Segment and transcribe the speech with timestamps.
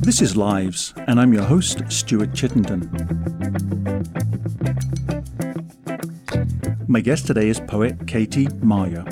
[0.00, 2.90] This is Lives, and I'm your host, Stuart Chittenden.
[6.88, 9.04] My guest today is poet Katie Marya.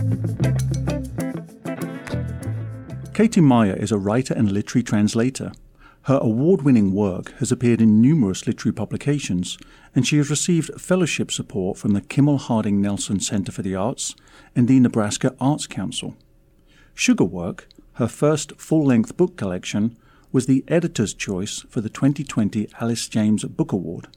[3.14, 5.52] Katie Marya is a writer and literary translator.
[6.02, 9.58] Her award winning work has appeared in numerous literary publications,
[9.94, 14.16] and she has received fellowship support from the Kimmel Harding Nelson Center for the Arts
[14.56, 16.16] and the Nebraska Arts Council.
[16.96, 17.68] Sugarwork,
[18.00, 19.94] her first full length book collection,
[20.32, 24.08] was the editor's choice for the 2020 Alice James Book Award.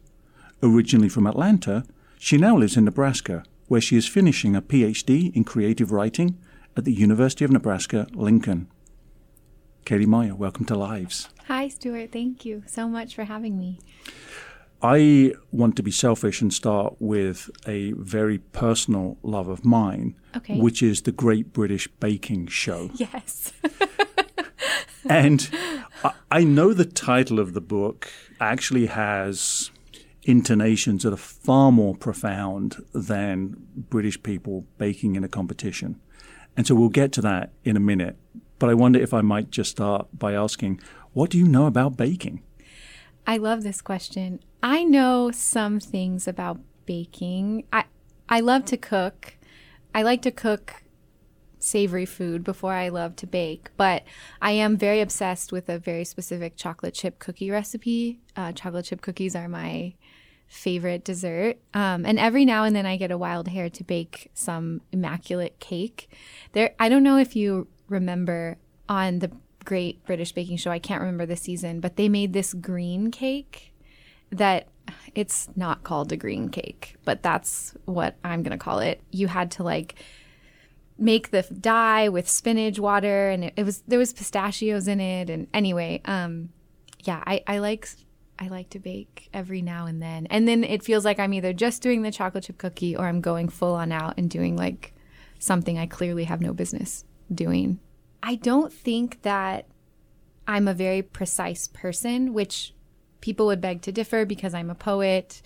[0.63, 1.83] Originally from Atlanta,
[2.17, 6.37] she now lives in Nebraska, where she is finishing a PhD in creative writing
[6.77, 8.69] at the University of Nebraska Lincoln.
[9.83, 11.27] Katie Marya, welcome to Lives.
[11.49, 12.13] Hi, Stuart.
[12.13, 13.79] Thank you so much for having me.
[14.83, 20.59] I want to be selfish and start with a very personal love of mine, okay.
[20.59, 22.89] which is the Great British Baking Show.
[22.95, 23.53] Yes.
[25.09, 25.49] and
[26.29, 29.71] I know the title of the book actually has
[30.23, 36.01] intonations that are far more profound than British people baking in a competition.
[36.57, 38.17] And so we'll get to that in a minute.
[38.59, 40.81] But I wonder if I might just start by asking,
[41.13, 42.43] what do you know about baking?
[43.25, 44.41] I love this question.
[44.63, 47.65] I know some things about baking.
[47.73, 47.83] I
[48.29, 49.35] I love to cook.
[49.93, 50.83] I like to cook
[51.59, 53.69] savory food before I love to bake.
[53.75, 54.03] But
[54.41, 58.21] I am very obsessed with a very specific chocolate chip cookie recipe.
[58.37, 59.95] Uh, chocolate chip cookies are my
[60.47, 61.57] favorite dessert.
[61.73, 65.59] Um, and every now and then I get a wild hair to bake some immaculate
[65.59, 66.09] cake.
[66.53, 69.31] There, I don't know if you remember on the
[69.65, 70.71] Great British Baking Show.
[70.71, 73.72] I can't remember the season, but they made this green cake
[74.33, 74.67] that
[75.15, 79.01] it's not called a green cake, but that's what I'm going to call it.
[79.11, 79.95] You had to like
[80.97, 85.29] make the dye with spinach water and it, it, was there was pistachios in it
[85.29, 86.49] and anyway um
[87.03, 87.89] yeah i i like
[88.39, 91.51] i like to bake every now and then and then it feels like i'm either
[91.51, 94.93] just doing the chocolate chip cookie or i'm going full on out and doing like
[95.39, 97.79] something i clearly have no business doing
[98.21, 99.65] i don't think that
[100.47, 102.73] i'm a very precise person which
[103.23, 105.41] people would beg to differ because i'm a poet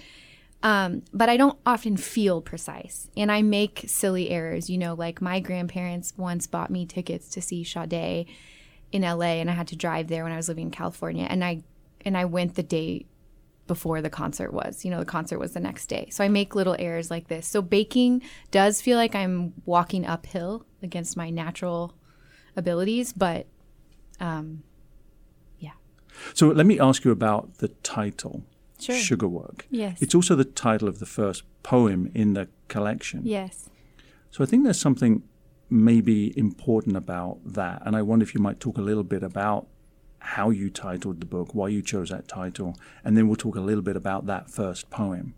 [0.64, 4.70] um, but I don't often feel precise and I make silly errors.
[4.70, 8.28] You know, like my grandparents once bought me tickets to see Sade
[8.92, 11.44] in LA and I had to drive there when I was living in California and
[11.44, 11.62] I
[12.04, 13.06] and I went the day
[13.68, 14.84] before the concert was.
[14.84, 16.08] You know, the concert was the next day.
[16.10, 17.46] So I make little errors like this.
[17.48, 21.94] So baking does feel like I'm walking uphill against my natural
[22.56, 23.46] abilities, but
[24.20, 24.64] um.
[26.34, 28.44] So let me ask you about the title
[28.80, 28.96] sure.
[28.96, 29.66] Sugarwork.
[29.70, 30.02] Yes.
[30.02, 33.22] It's also the title of the first poem in the collection.
[33.24, 33.70] Yes.
[34.32, 35.24] So I think there's something
[35.70, 37.82] maybe important about that.
[37.86, 39.68] And I wonder if you might talk a little bit about
[40.20, 43.62] how you titled the book, why you chose that title, and then we'll talk a
[43.62, 45.34] little bit about that first poem.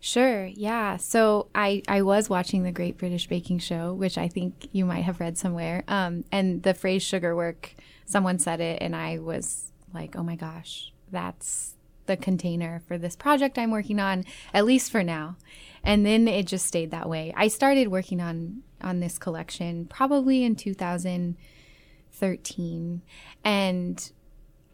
[0.00, 0.96] Sure, yeah.
[0.98, 5.02] So I, I was watching the Great British Baking Show, which I think you might
[5.02, 5.82] have read somewhere.
[5.88, 7.74] Um, and the phrase sugar work,
[8.04, 11.74] someone said it, and I was like, oh my gosh, that's
[12.06, 15.36] the container for this project I'm working on, at least for now.
[15.82, 17.32] And then it just stayed that way.
[17.36, 23.02] I started working on on this collection probably in 2013
[23.42, 24.12] and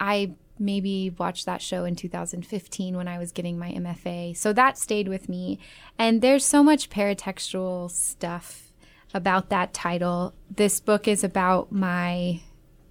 [0.01, 4.37] I maybe watched that show in 2015 when I was getting my MFA.
[4.37, 5.59] So that stayed with me.
[5.99, 8.71] And there's so much paratextual stuff
[9.15, 10.35] about that title.
[10.55, 12.43] This book is about my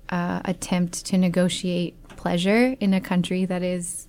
[0.10, 4.08] uh, attempt to negotiate pleasure in a country that is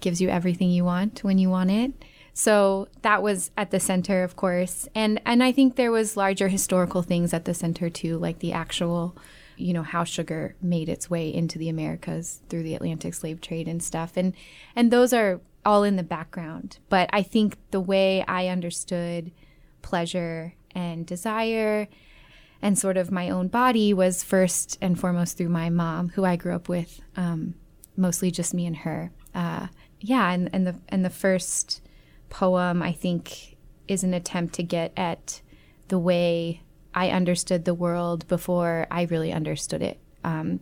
[0.00, 1.92] gives you everything you want when you want it.
[2.32, 4.86] So that was at the center, of course.
[4.94, 8.52] And and I think there was larger historical things at the center too, like the
[8.52, 9.16] actual,
[9.56, 13.66] you know, how sugar made its way into the Americas through the Atlantic slave trade
[13.66, 14.16] and stuff.
[14.16, 14.34] And
[14.76, 16.78] and those are all in the background.
[16.88, 19.32] But I think the way I understood
[19.82, 21.88] pleasure and desire
[22.60, 26.36] and sort of my own body was first and foremost through my mom, who I
[26.36, 27.54] grew up with, um,
[27.96, 29.10] mostly just me and her.
[29.34, 29.68] Uh,
[30.00, 31.80] yeah, and, and the and the first
[32.30, 33.56] poem I think
[33.86, 35.40] is an attempt to get at
[35.88, 36.62] the way
[36.94, 39.98] I understood the world before I really understood it.
[40.24, 40.60] Um,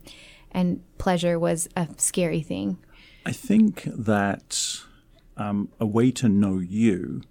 [0.52, 2.78] and pleasure was a scary thing.
[3.24, 4.80] I think that
[5.36, 7.22] um, a way to know you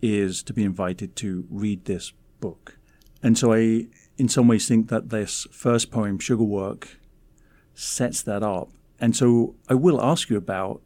[0.00, 2.78] is to be invited to read this book.
[3.22, 3.86] And so I,
[4.18, 6.98] in some ways, think that this first poem, Sugar Work,
[7.74, 8.70] sets that up.
[8.98, 10.82] And so I will ask you about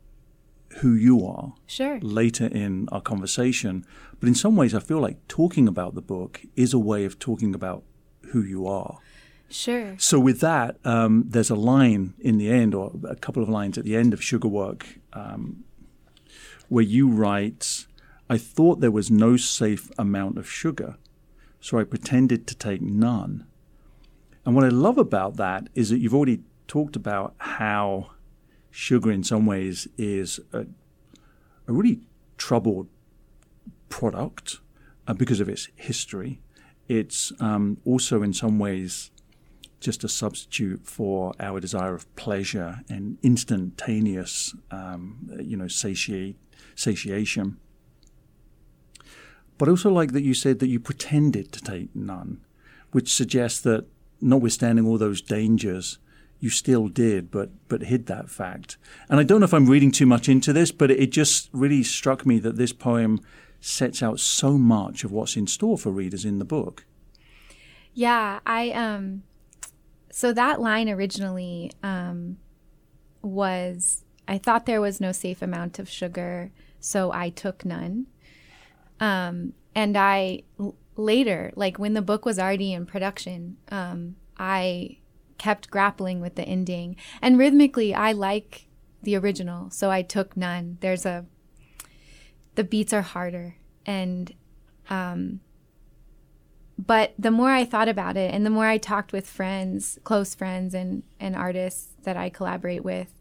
[0.78, 1.98] who you are sure.
[2.00, 3.84] later in our conversation.
[4.20, 7.18] But in some ways, I feel like talking about the book is a way of
[7.18, 7.82] talking about
[8.32, 8.98] who you are.
[9.48, 9.94] Sure.
[9.98, 13.78] So with that, um, there's a line in the end, or a couple of lines
[13.78, 15.64] at the end of Sugar Work, um,
[16.68, 17.86] where you write,
[18.28, 20.96] "I thought there was no safe amount of sugar,
[21.66, 23.32] so I pretended to take none."
[24.44, 28.10] And what I love about that is that you've already talked about how
[28.70, 30.60] sugar, in some ways, is a,
[31.66, 32.00] a really
[32.36, 32.88] troubled
[33.88, 34.60] product
[35.08, 36.40] uh, because of its history.
[36.88, 39.10] It's um, also, in some ways,
[39.80, 46.36] just a substitute for our desire of pleasure and instantaneous, um, you know, satiate,
[46.76, 47.58] satiation.
[49.58, 52.40] But I also like that you said that you pretended to take none,
[52.92, 53.86] which suggests that
[54.20, 55.98] notwithstanding all those dangers,
[56.40, 58.76] you still did, but but hid that fact.
[59.08, 61.82] And I don't know if I'm reading too much into this, but it just really
[61.82, 63.20] struck me that this poem
[63.60, 66.84] sets out so much of what's in store for readers in the book.
[67.94, 69.22] Yeah, I um
[70.10, 72.38] so that line originally um
[73.22, 76.50] was I thought there was no safe amount of sugar,
[76.80, 78.06] so I took none.
[79.00, 80.42] Um and I
[80.96, 84.98] later, like when the book was already in production, um I
[85.38, 86.96] kept grappling with the ending.
[87.20, 88.66] And rhythmically, I like
[89.02, 90.78] the original, so I took none.
[90.80, 91.26] There's a
[92.54, 94.32] the beats are harder and
[94.88, 95.40] um
[96.78, 100.34] but the more I thought about it and the more I talked with friends, close
[100.34, 103.12] friends and and artists that I collaborate with,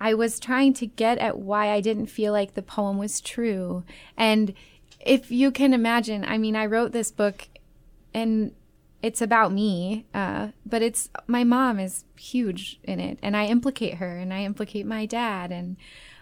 [0.00, 3.84] I was trying to get at why I didn't feel like the poem was true.
[4.16, 4.54] And
[5.00, 7.48] if you can imagine, I mean, I wrote this book
[8.12, 8.52] and
[9.04, 13.96] it's about me, uh, but it's my mom is huge in it, and I implicate
[13.96, 15.76] her, and I implicate my dad, and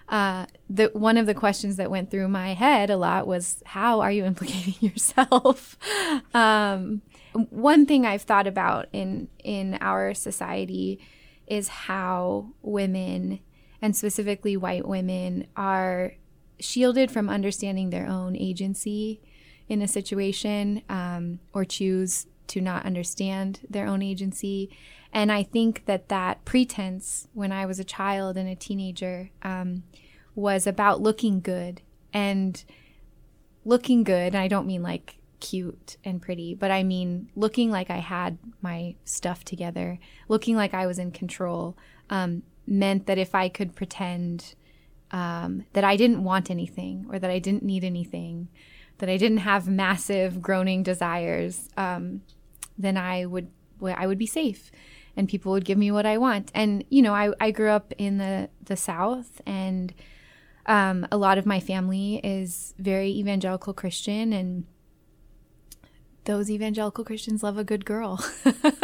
[0.08, 4.00] uh, the one of the questions that went through my head a lot was, "How
[4.00, 5.78] are you implicating yourself?"
[6.34, 7.02] um,
[7.50, 10.98] one thing I've thought about in in our society
[11.46, 13.38] is how women,
[13.82, 16.14] and specifically white women, are
[16.60, 19.20] shielded from understanding their own agency
[19.68, 24.70] in a situation um, or choose to not understand their own agency.
[25.12, 29.82] And I think that that pretense when I was a child and a teenager um,
[30.34, 31.82] was about looking good
[32.12, 32.62] and
[33.64, 34.34] looking good.
[34.34, 38.38] And I don't mean like cute and pretty, but I mean looking like I had
[38.60, 41.76] my stuff together, looking like I was in control,
[42.10, 44.54] um, meant that if I could pretend
[45.10, 48.48] um, that I didn't want anything or that I didn't need anything,
[48.98, 52.22] that I didn't have massive groaning desires, um,
[52.78, 53.48] then I would
[53.84, 54.70] I would be safe
[55.16, 56.50] and people would give me what I want.
[56.54, 59.92] And you know, I, I grew up in the the South and
[60.66, 64.64] um, a lot of my family is very evangelical Christian and
[66.24, 68.24] those evangelical Christians love a good girl.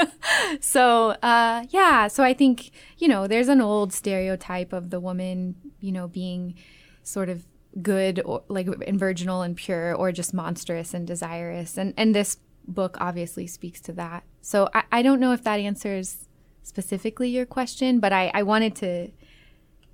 [0.61, 5.55] so, uh, yeah, so I think, you know, there's an old stereotype of the woman,
[5.81, 6.55] you know, being
[7.03, 7.47] sort of
[7.83, 11.79] good or like and virginal and pure or just monstrous and desirous.
[11.79, 14.25] And, and this book obviously speaks to that.
[14.41, 16.29] So I, I don't know if that answers
[16.63, 19.11] specifically your question, but I, I wanted to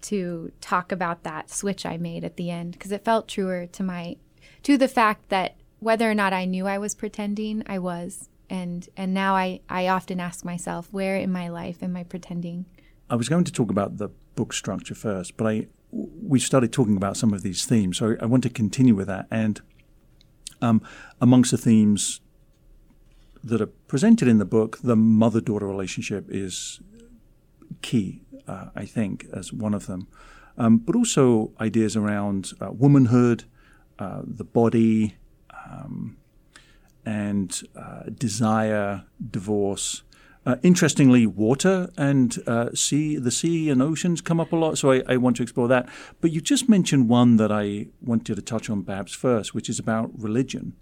[0.03, 3.83] to talk about that switch I made at the end because it felt truer to
[3.83, 4.17] my
[4.63, 8.31] to the fact that whether or not I knew I was pretending, I was.
[8.51, 12.65] And and now I, I often ask myself, where in my life am I pretending?
[13.11, 16.97] I was going to talk about the book structure first, but I we started talking
[16.97, 19.27] about some of these themes, so I want to continue with that.
[19.31, 19.61] And
[20.61, 20.83] um,
[21.21, 22.21] amongst the themes
[23.45, 26.81] that are presented in the book, the mother daughter relationship is
[27.83, 30.09] key, uh, I think, as one of them.
[30.57, 33.45] Um, but also ideas around uh, womanhood,
[33.99, 35.17] uh, the body,
[35.75, 36.17] um,
[37.05, 40.03] and uh, desire, divorce.
[40.47, 44.93] Uh, interestingly, water and uh, sea, the sea and oceans come up a lot, so
[44.93, 45.89] I, I, want to explore that.
[46.21, 49.79] But you just mentioned one that I wanted to touch on perhaps first, which is
[49.79, 50.75] about religion.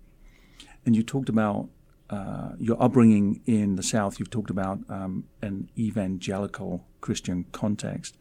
[0.84, 1.68] And you talked about
[2.10, 8.16] uh, your upbringing in the South, you've talked about um, an evangelical Christian context.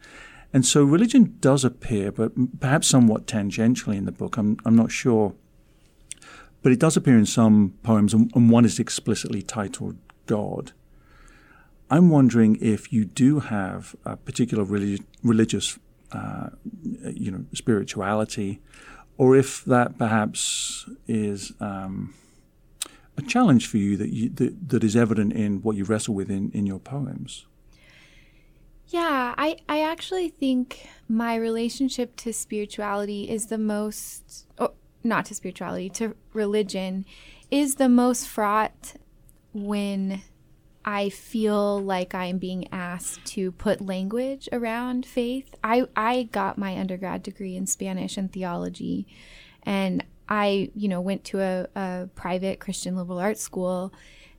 [0.52, 4.36] And so religion does appear, but perhaps somewhat tangentially in the book.
[4.36, 5.34] I'm, I'm not sure.
[6.62, 10.72] But it does appear in some poems, and, and one is explicitly titled God.
[11.90, 15.78] I'm wondering if you do have a particular religi- religious,
[16.12, 16.50] uh,
[17.12, 18.60] you know, spirituality,
[19.18, 22.14] or if that perhaps is um,
[23.16, 26.30] a challenge for you that, you, that, that is evident in what you wrestle with
[26.30, 27.46] in, in your poems?
[28.88, 34.72] Yeah, I, I actually think my relationship to spirituality is the most, oh,
[35.04, 37.04] not to spirituality, to religion,
[37.50, 38.94] is the most fraught
[39.52, 40.22] when
[40.84, 45.54] I feel like I'm being asked to put language around faith.
[45.62, 49.06] I, I got my undergrad degree in Spanish and theology,
[49.62, 53.92] and I, you know, went to a, a private Christian liberal arts school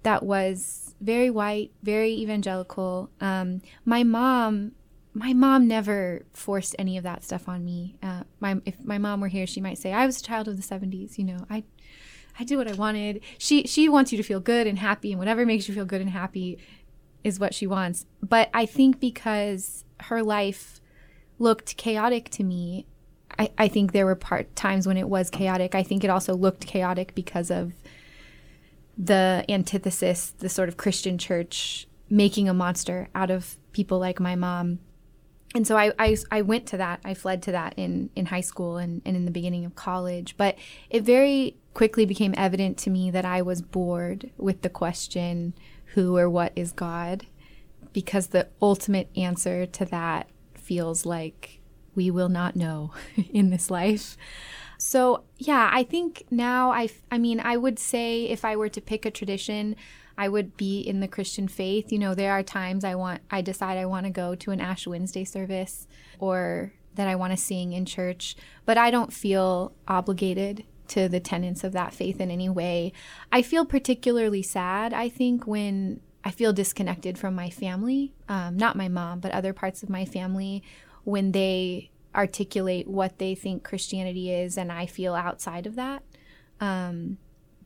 [0.03, 3.09] that was very white, very evangelical.
[3.21, 4.73] Um, my mom,
[5.13, 7.95] my mom never forced any of that stuff on me.
[8.01, 10.57] Uh, my if my mom were here, she might say I was a child of
[10.57, 11.17] the '70s.
[11.17, 11.63] You know, I
[12.39, 13.21] I did what I wanted.
[13.37, 16.01] She she wants you to feel good and happy, and whatever makes you feel good
[16.01, 16.57] and happy
[17.23, 18.05] is what she wants.
[18.21, 20.81] But I think because her life
[21.39, 22.85] looked chaotic to me,
[23.37, 25.75] I, I think there were part times when it was chaotic.
[25.75, 27.73] I think it also looked chaotic because of
[28.97, 34.35] the antithesis, the sort of Christian church making a monster out of people like my
[34.35, 34.79] mom.
[35.53, 36.99] And so I, I, I went to that.
[37.03, 40.35] I fled to that in, in high school and, and in the beginning of college.
[40.35, 40.57] But
[40.89, 45.53] it very quickly became evident to me that I was bored with the question,
[45.93, 47.27] who or what is God?
[47.91, 51.59] Because the ultimate answer to that feels like
[51.93, 52.91] we will not know
[53.31, 54.17] in this life.
[54.79, 58.81] So, yeah, I think now I I mean, I would say if I were to
[58.81, 59.75] pick a tradition,
[60.17, 61.91] I would be in the Christian faith.
[61.91, 64.61] You know, there are times I want I decide I want to go to an
[64.61, 65.87] Ash Wednesday service
[66.19, 71.19] or that I want to sing in church, but I don't feel obligated to the
[71.19, 72.93] tenets of that faith in any way.
[73.31, 78.75] I feel particularly sad, I think, when I feel disconnected from my family, um, not
[78.75, 80.63] my mom, but other parts of my family,
[81.03, 86.03] when they articulate what they think Christianity is, and I feel outside of that.
[86.59, 87.17] Um,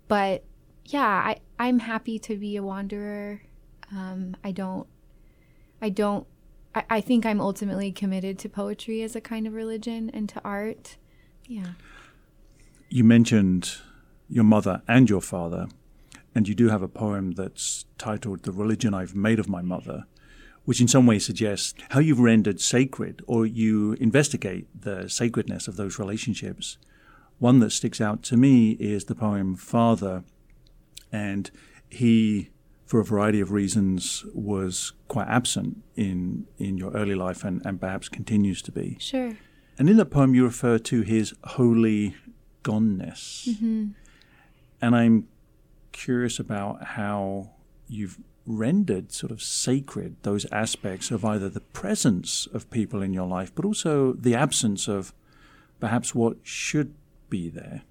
[0.07, 0.43] but
[0.87, 3.41] yeah, I, I'm happy to be a wanderer.
[3.91, 4.87] Um, I don't,
[5.81, 6.27] I don't,
[6.75, 10.41] I, I think I'm ultimately committed to poetry as a kind of religion and to
[10.43, 10.97] art.
[11.45, 11.71] Yeah.
[12.89, 13.77] You mentioned
[14.29, 15.67] your mother and your father,
[16.33, 20.05] and you do have a poem that's titled The Religion I've Made of My Mother
[20.67, 25.77] which in some ways suggests how you've rendered sacred or you investigate the sacredness of
[25.77, 26.77] those relationships.
[27.39, 30.25] One that sticks out to me is the poem Father,
[31.11, 31.49] and
[31.89, 32.49] he,
[32.85, 37.79] for a variety of reasons, was quite absent in, in your early life and, and
[37.79, 38.97] perhaps continues to be.
[38.99, 39.37] Sure.
[39.79, 42.15] And in the poem, you refer to his holy
[42.63, 43.47] goneness.
[43.47, 43.87] Mm-hmm.
[44.81, 45.27] And I'm
[45.91, 47.51] curious about how
[47.87, 53.27] you've rendered sort of sacred those aspects of either the presence of people in your
[53.27, 55.13] life, but also the absence of
[55.79, 56.93] perhaps what should
[57.29, 57.83] be there?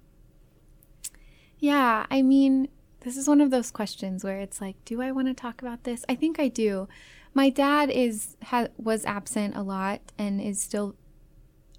[1.59, 2.67] Yeah, I mean,
[3.07, 5.85] this is one of those questions where it's like, do I want to talk about
[5.85, 6.03] this?
[6.09, 6.89] I think I do.
[7.33, 10.93] My dad is ha, was absent a lot and is still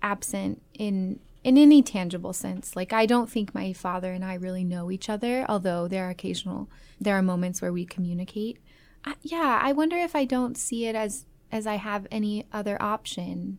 [0.01, 2.75] absent in in any tangible sense.
[2.75, 6.11] Like I don't think my father and I really know each other, although there are
[6.11, 8.59] occasional there are moments where we communicate.
[9.05, 12.81] I, yeah, I wonder if I don't see it as as I have any other
[12.81, 13.59] option,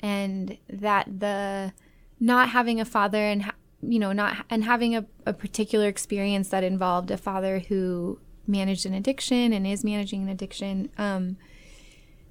[0.00, 1.74] and that the
[2.18, 6.48] not having a father and ha- you know not and having a, a particular experience
[6.48, 10.90] that involved a father who managed an addiction and is managing an addiction.
[10.98, 11.36] Um,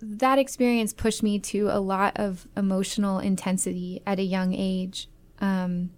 [0.01, 5.09] that experience pushed me to a lot of emotional intensity at a young age.
[5.39, 5.91] Um,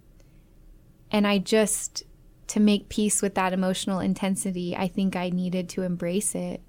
[1.10, 2.04] and I just
[2.48, 6.62] to make peace with that emotional intensity, I think I needed to embrace it.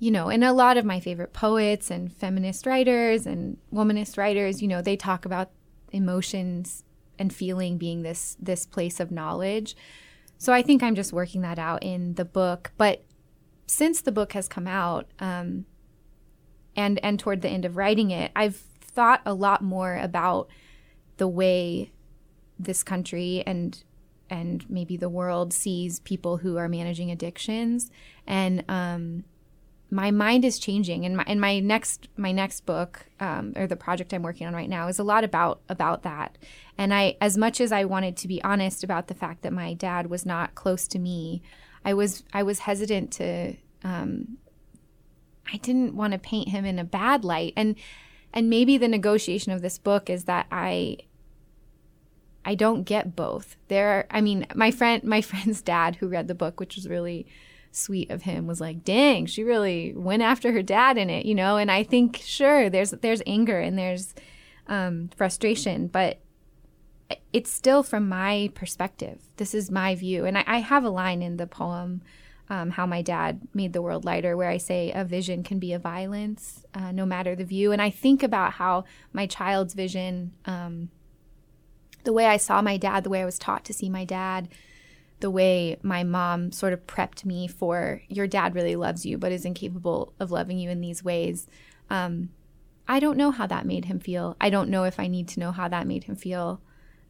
[0.00, 4.60] You know, and a lot of my favorite poets and feminist writers and womanist writers,
[4.60, 5.50] you know, they talk about
[5.92, 6.82] emotions
[7.18, 9.76] and feeling being this this place of knowledge.
[10.38, 12.72] So I think I'm just working that out in the book.
[12.76, 13.04] But
[13.66, 15.66] since the book has come out, um,
[16.76, 20.48] and and toward the end of writing it, I've thought a lot more about
[21.16, 21.92] the way
[22.58, 23.82] this country and
[24.30, 27.90] and maybe the world sees people who are managing addictions
[28.26, 29.24] and um,
[29.90, 33.76] my mind is changing and my, and my next my next book um, or the
[33.76, 36.36] project i'm working on right now is a lot about about that
[36.76, 39.74] and i as much as i wanted to be honest about the fact that my
[39.74, 41.42] dad was not close to me
[41.84, 44.38] i was i was hesitant to um,
[45.52, 47.76] i didn't want to paint him in a bad light and
[48.32, 50.96] and maybe the negotiation of this book is that i
[52.46, 53.56] I don't get both.
[53.68, 56.88] There are, I mean, my friend, my friend's dad who read the book, which was
[56.88, 57.26] really
[57.74, 61.34] sweet of him, was like, "Dang, she really went after her dad in it," you
[61.34, 61.56] know.
[61.56, 64.14] And I think, sure, there's there's anger and there's
[64.66, 66.20] um, frustration, but
[67.32, 69.20] it's still from my perspective.
[69.36, 72.02] This is my view, and I, I have a line in the poem.
[72.50, 75.72] Um, how my dad made the world lighter, where I say a vision can be
[75.72, 77.72] a violence, uh, no matter the view.
[77.72, 80.90] And I think about how my child's vision um,
[82.04, 84.48] the way I saw my dad, the way I was taught to see my dad,
[85.20, 89.32] the way my mom sort of prepped me for your dad really loves you, but
[89.32, 91.46] is incapable of loving you in these ways.
[91.90, 92.30] Um,
[92.86, 94.36] I don't know how that made him feel.
[94.40, 96.60] I don't know if I need to know how that made him feel.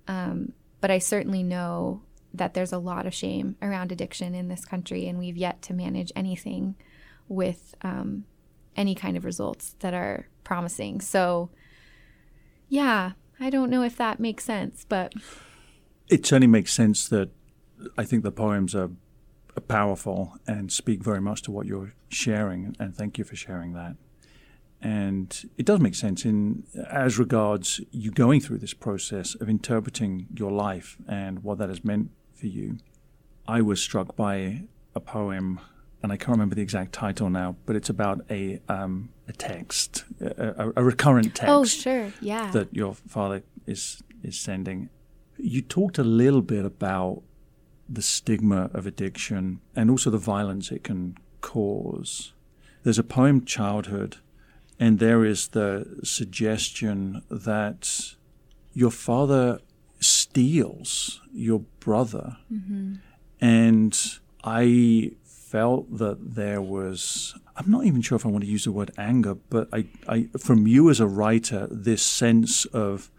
[0.07, 4.65] Um, but I certainly know that there's a lot of shame around addiction in this
[4.65, 6.75] country, and we've yet to manage anything
[7.29, 8.25] with um,
[8.77, 11.01] any kind of results that are promising.
[11.01, 11.51] So,
[12.69, 15.15] yeah, I don't know if that makes sense, but
[16.09, 17.31] it certainly makes sense that
[17.97, 18.91] I think the poems are,
[19.57, 23.73] are powerful and speak very much to what you're sharing, and thank you for sharing
[23.75, 23.97] that.
[24.81, 30.27] And it does make sense in as regards you going through this process of interpreting
[30.35, 32.77] your life and what that has meant for you.
[33.49, 34.65] I was struck by
[34.95, 35.61] a poem,
[36.03, 40.05] and I can't remember the exact title now, but it's about a um, a text,
[40.21, 41.51] a, a, recurrent text.
[41.51, 42.51] Oh, sure, yeah.
[42.51, 44.91] That your father is is sending.
[45.39, 47.23] You talked a little bit about
[47.95, 52.33] the stigma of addiction and also the violence it can cause.
[52.83, 54.17] There's a poem, Childhood,
[54.79, 58.15] and there is the suggestion that
[58.73, 59.61] your father
[60.01, 62.37] steals your brother.
[62.53, 62.95] Mm-hmm.
[63.41, 63.99] And
[64.43, 68.73] I felt that there was, I'm not even sure if I want to use the
[68.73, 73.11] word anger, but I, I from you as a writer, this sense of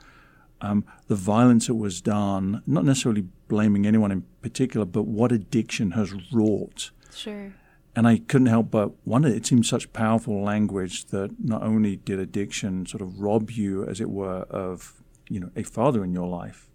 [0.61, 5.91] um, the violence that was done, not necessarily blaming anyone in particular, but what addiction
[5.91, 6.91] has wrought.
[7.13, 7.53] Sure.
[7.95, 12.19] And I couldn't help but wonder, it seems such powerful language that not only did
[12.19, 16.27] addiction sort of rob you, as it were, of you know a father in your
[16.27, 16.69] life,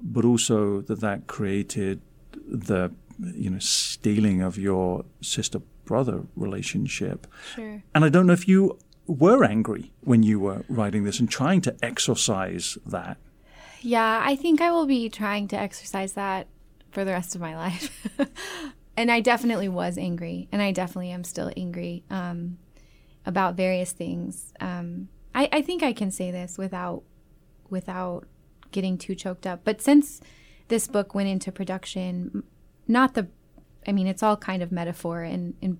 [0.00, 2.00] but also that that created
[2.32, 7.26] the you know stealing of your sister brother relationship.
[7.54, 7.82] Sure.
[7.94, 8.78] And I don't know if you
[9.10, 13.16] were angry when you were writing this and trying to exorcise that.
[13.82, 16.46] Yeah, I think I will be trying to exercise that
[16.90, 18.08] for the rest of my life.
[18.96, 22.58] and I definitely was angry, and I definitely am still angry um,
[23.26, 24.52] about various things.
[24.60, 27.02] Um, I, I think I can say this without
[27.68, 28.26] without
[28.72, 29.60] getting too choked up.
[29.64, 30.20] But since
[30.68, 32.42] this book went into production,
[32.86, 33.28] not the,
[33.86, 35.78] I mean, it's all kind of metaphor, and, and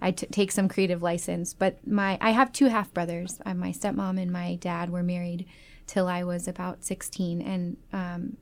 [0.00, 1.54] I t- take some creative license.
[1.54, 3.40] But my, I have two half brothers.
[3.44, 5.46] Uh, my stepmom and my dad were married
[5.86, 8.36] till I was about sixteen, and um,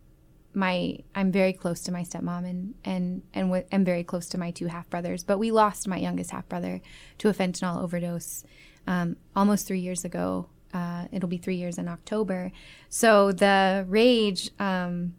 [0.52, 4.38] my I'm very close to my stepmom and and and w- am very close to
[4.38, 5.24] my two half brothers.
[5.24, 6.80] But we lost my youngest half brother
[7.18, 8.44] to a fentanyl overdose
[8.86, 10.48] um, almost three years ago.
[10.74, 12.52] Uh, it'll be three years in October.
[12.88, 15.14] So the rage, um,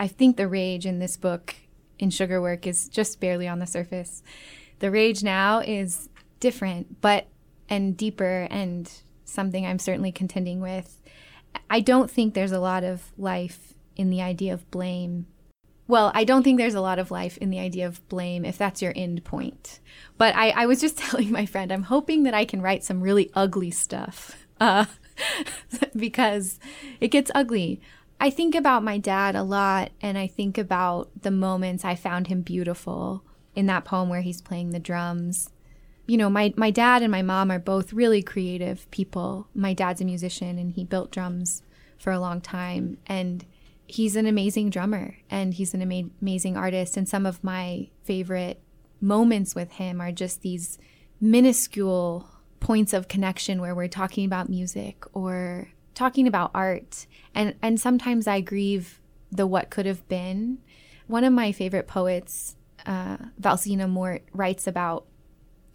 [0.00, 1.54] I think the rage in this book
[1.98, 4.22] in Sugar Work is just barely on the surface.
[4.80, 6.08] The rage now is
[6.40, 7.26] different, but
[7.68, 8.90] and deeper and
[9.24, 11.00] something I'm certainly contending with.
[11.68, 15.26] I don't think there's a lot of life in the idea of blame.
[15.86, 18.56] Well, I don't think there's a lot of life in the idea of blame if
[18.56, 19.80] that's your end point.
[20.16, 23.00] But I, I was just telling my friend, I'm hoping that I can write some
[23.00, 24.86] really ugly stuff uh,
[25.96, 26.58] because
[27.00, 27.80] it gets ugly.
[28.18, 32.26] I think about my dad a lot, and I think about the moments I found
[32.26, 35.50] him beautiful in that poem where he's playing the drums.
[36.06, 39.48] You know, my, my dad and my mom are both really creative people.
[39.54, 41.62] My dad's a musician, and he built drums
[41.98, 42.98] for a long time.
[43.06, 43.44] And
[43.90, 46.96] he's an amazing drummer and he's an ama- amazing artist.
[46.96, 48.62] And some of my favorite
[49.00, 50.78] moments with him are just these
[51.20, 52.28] minuscule
[52.60, 57.06] points of connection where we're talking about music or talking about art.
[57.34, 59.00] And, and sometimes I grieve
[59.32, 60.58] the what could have been.
[61.06, 65.06] One of my favorite poets, uh, Valzhyna Mort, writes about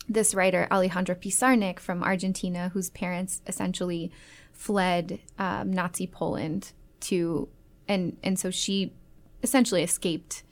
[0.08, 4.12] this writer, Alejandra Pizarnik from Argentina, whose parents essentially
[4.54, 7.50] fled um, Nazi Poland to
[7.88, 8.94] and and so she
[9.44, 10.44] essentially escaped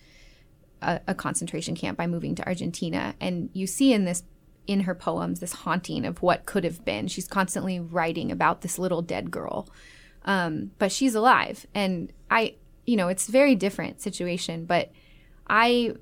[0.82, 3.16] a, a, concentration camp by moving to Argentina.
[3.20, 4.24] And you see in this
[4.68, 7.08] in her poems this haunting of what could have been.
[7.08, 9.68] She's constantly writing about this little dead girl,
[10.26, 11.66] um, but she's alive.
[11.74, 14.66] And I, you know, it's a very different situation.
[14.66, 14.92] But
[15.48, 15.96] I,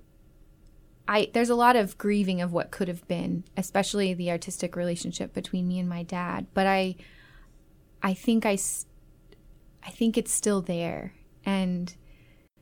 [1.11, 5.33] I there's a lot of grieving of what could have been, especially the artistic relationship
[5.33, 6.47] between me and my dad.
[6.53, 6.95] But I,
[8.01, 8.57] I think I.
[9.83, 11.95] I think it's still there and,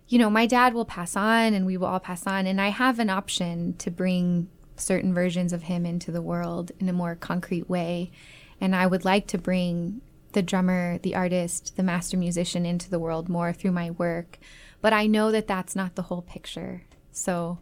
[0.08, 2.48] you know, my dad will pass on and we will all pass on.
[2.48, 6.88] And I have an option to bring certain versions of him into the world in
[6.88, 8.12] a more concrete way.
[8.62, 13.00] And I would like to bring the drummer, the artist, the master musician into the
[13.00, 14.40] world more through my work.
[14.82, 16.84] But I know that that's not the whole picture.
[17.12, 17.60] So,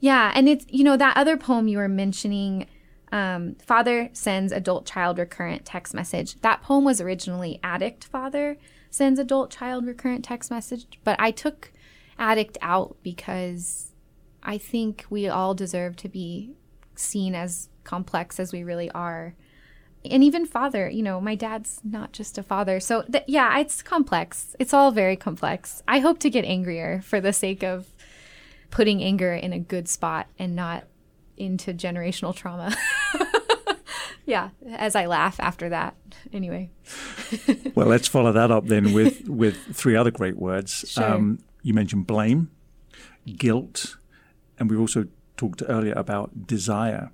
[0.00, 0.32] yeah.
[0.34, 2.66] And it's, you know, that other poem you were mentioning,
[3.12, 6.40] um, Father sends adult child recurrent text message.
[6.40, 8.56] That poem was originally Addict Father
[8.90, 11.70] sends adult child recurrent text message, but I took
[12.18, 13.92] addict out because
[14.42, 16.54] I think we all deserve to be
[16.94, 19.34] seen as complex as we really are.
[20.08, 22.78] And even father, you know, my dad's not just a father.
[22.80, 24.54] So, th- yeah, it's complex.
[24.58, 25.82] It's all very complex.
[25.88, 27.92] I hope to get angrier for the sake of
[28.76, 30.84] putting anger in a good spot and not
[31.38, 32.76] into generational trauma.
[34.26, 35.96] yeah, as I laugh after that.
[36.30, 36.68] Anyway.
[37.74, 40.84] well, let's follow that up then with, with three other great words.
[40.86, 41.04] Sure.
[41.04, 42.50] Um, you mentioned blame,
[43.38, 43.96] guilt,
[44.58, 45.06] and we've also
[45.38, 47.12] talked earlier about desire.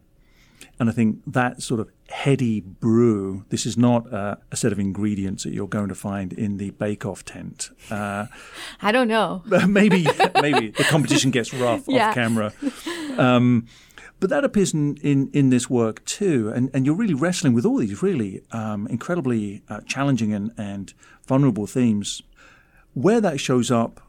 [0.81, 4.79] And I think that sort of heady brew, this is not uh, a set of
[4.79, 7.71] ingredients that you're going to find in the Bake Off tent.
[7.91, 8.27] Uh,
[8.83, 9.43] I don't know.
[9.67, 10.07] maybe,
[10.41, 12.09] maybe the competition gets rough yeah.
[12.09, 12.53] off camera.
[13.17, 13.67] Um,
[14.21, 16.53] but that appears in, in, in, this work too.
[16.55, 20.93] And, and you're really wrestling with all these really um, incredibly uh, challenging and, and
[21.27, 22.23] vulnerable themes.
[22.93, 24.01] Where that shows up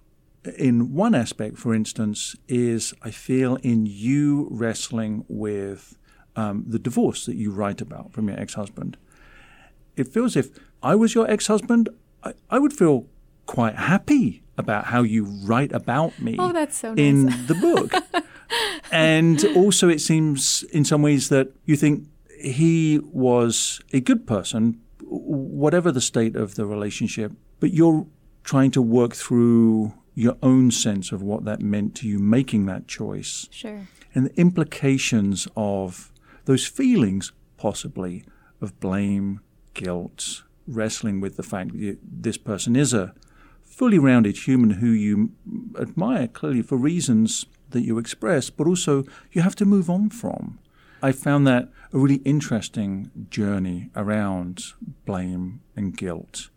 [0.57, 5.97] in one aspect, for instance, is I feel in you wrestling with
[6.35, 8.97] um, the divorce that you write about from your ex husband.
[9.95, 10.49] It feels if
[10.81, 11.89] I was your ex husband,
[12.23, 13.05] I, I, would feel
[13.45, 16.99] quite happy about how you write about me oh, that's so nice.
[16.99, 17.93] in the book.
[18.91, 22.07] and also, it seems in some ways that you think
[22.39, 28.05] he was a good person, whatever the state of the relationship, but you're
[28.43, 32.87] trying to work through your own sense of what that meant to you making that
[32.87, 33.47] choice.
[33.51, 33.87] Sure.
[34.13, 36.11] And the implications of
[36.45, 38.25] those feelings, possibly,
[38.61, 39.41] of blame,
[39.73, 43.13] guilt, wrestling with the fact that this person is a
[43.61, 45.31] fully rounded human who you
[45.79, 50.59] admire clearly for reasons that you express, but also you have to move on from.
[51.01, 54.63] I found that a really interesting journey around
[55.05, 56.49] blame and guilt.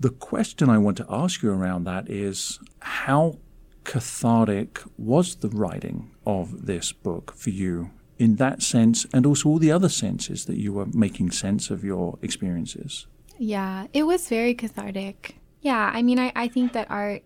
[0.00, 3.38] The question I want to ask you around that is how
[3.84, 9.58] cathartic was the writing of this book for you in that sense and also all
[9.58, 13.06] the other senses that you were making sense of your experiences?
[13.38, 15.36] Yeah, it was very cathartic.
[15.60, 17.22] Yeah, I mean, I, I think that art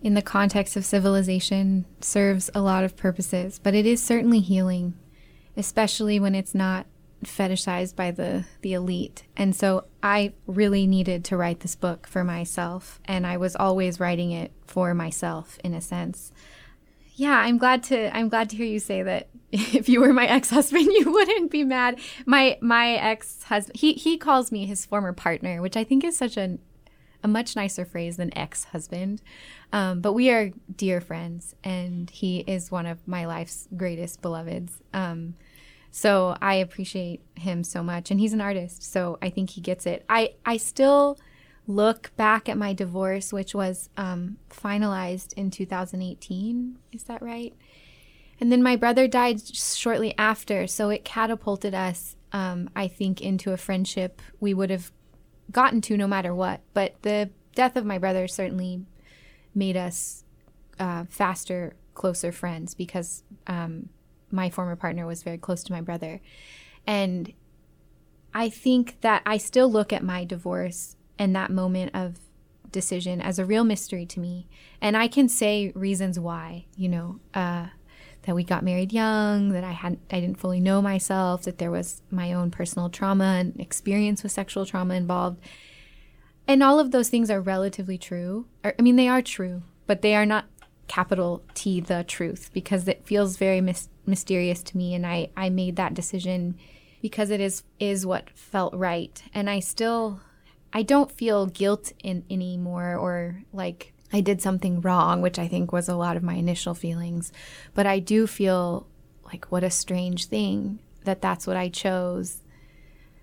[0.00, 4.94] in the context of civilization serves a lot of purposes, but it is certainly healing,
[5.56, 6.86] especially when it's not
[7.24, 9.24] fetishized by the the elite.
[9.36, 13.98] And so I really needed to write this book for myself and I was always
[13.98, 16.32] writing it for myself in a sense.
[17.16, 20.26] Yeah, I'm glad to I'm glad to hear you say that if you were my
[20.26, 21.98] ex-husband you wouldn't be mad.
[22.26, 26.36] My my ex-husband he he calls me his former partner, which I think is such
[26.36, 26.58] a
[27.22, 29.20] a much nicer phrase than ex-husband.
[29.72, 34.80] Um, but we are dear friends and he is one of my life's greatest beloveds.
[34.94, 35.34] Um,
[35.90, 38.10] so I appreciate him so much.
[38.10, 40.04] And he's an artist, so I think he gets it.
[40.08, 41.18] I, I still
[41.66, 46.78] look back at my divorce, which was um, finalized in 2018.
[46.92, 47.54] Is that right?
[48.40, 53.52] And then my brother died shortly after, so it catapulted us, um, I think, into
[53.52, 54.92] a friendship we would have
[55.50, 56.60] gotten to no matter what.
[56.72, 58.82] But the death of my brother certainly
[59.54, 60.24] made us
[60.78, 63.88] uh, faster, closer friends because um,
[64.30, 66.20] my former partner was very close to my brother.
[66.86, 67.32] And
[68.32, 72.18] I think that I still look at my divorce and that moment of
[72.70, 74.46] decision as a real mystery to me.
[74.80, 77.66] And I can say reasons why, you know, uh,
[78.28, 81.70] that we got married young, that I hadn't, I didn't fully know myself, that there
[81.70, 85.40] was my own personal trauma and experience with sexual trauma involved.
[86.46, 88.44] And all of those things are relatively true.
[88.62, 90.44] Or, I mean, they are true, but they are not
[90.88, 95.48] capital T the truth because it feels very mis- mysterious to me and I I
[95.48, 96.56] made that decision
[97.00, 100.20] because it is is what felt right and I still
[100.72, 105.72] I don't feel guilt in anymore or like I did something wrong which I think
[105.72, 107.32] was a lot of my initial feelings
[107.74, 108.86] but I do feel
[109.24, 112.42] like what a strange thing that that's what I chose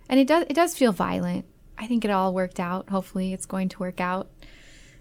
[0.10, 1.45] and it does it does feel violent
[1.78, 4.30] I think it all worked out hopefully it's going to work out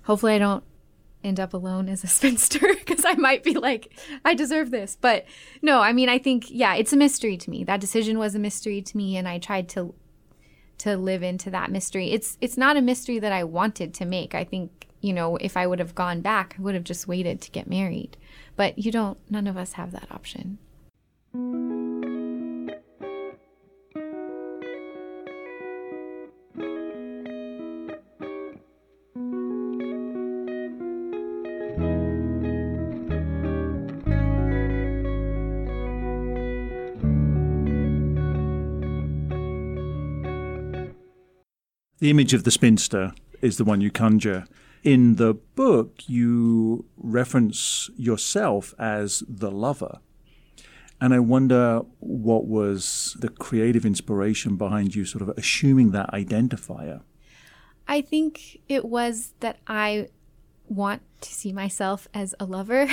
[0.03, 0.64] hopefully I don't
[1.25, 3.92] end up alone as a spinster because I might be like,
[4.25, 4.97] I deserve this.
[5.01, 5.25] But
[5.62, 7.64] no, I mean, I think, yeah, it's a mystery to me.
[7.64, 9.94] That decision was a mystery to me, and I tried to
[10.77, 12.11] to live into that mystery.
[12.11, 14.35] It's it's not a mystery that I wanted to make.
[14.35, 17.42] I think, you know, if I would have gone back, I would have just waited
[17.42, 18.16] to get married.
[18.56, 20.58] But you don't none of us have that option.
[41.98, 43.12] The image of the spinster
[43.42, 44.46] is the one you conjure.
[44.85, 49.99] In the book, you reference yourself as the lover.
[51.01, 57.01] And I wonder what was the creative inspiration behind you sort of assuming that identifier?
[57.88, 60.09] I think it was that I
[60.66, 62.88] want to see myself as a lover.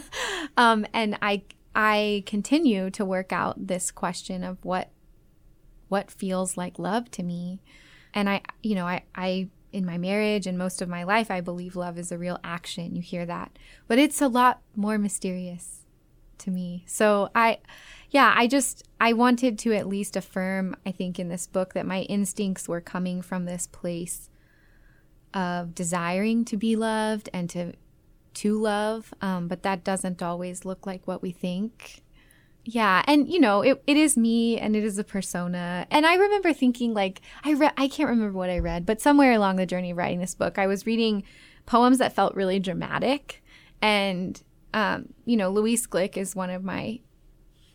[0.56, 1.42] um, and I
[1.74, 4.90] I continue to work out this question of what
[5.88, 7.60] what feels like love to me.
[8.14, 11.42] And I you know, I I in my marriage and most of my life I
[11.42, 12.96] believe love is a real action.
[12.96, 13.58] You hear that.
[13.86, 15.82] But it's a lot more mysterious
[16.38, 16.84] to me.
[16.86, 17.58] So I
[18.10, 21.84] yeah, I just I wanted to at least affirm I think in this book that
[21.84, 24.30] my instincts were coming from this place
[25.34, 27.74] of desiring to be loved and to
[28.32, 32.02] to love, um, but that doesn't always look like what we think.
[32.68, 35.86] Yeah, and you know, it, it is me and it is a persona.
[35.88, 39.32] And I remember thinking like I read I can't remember what I read, but somewhere
[39.32, 41.22] along the journey of writing this book, I was reading
[41.64, 43.44] poems that felt really dramatic.
[43.80, 44.42] And
[44.74, 46.98] um, you know, Louise Glück is one of my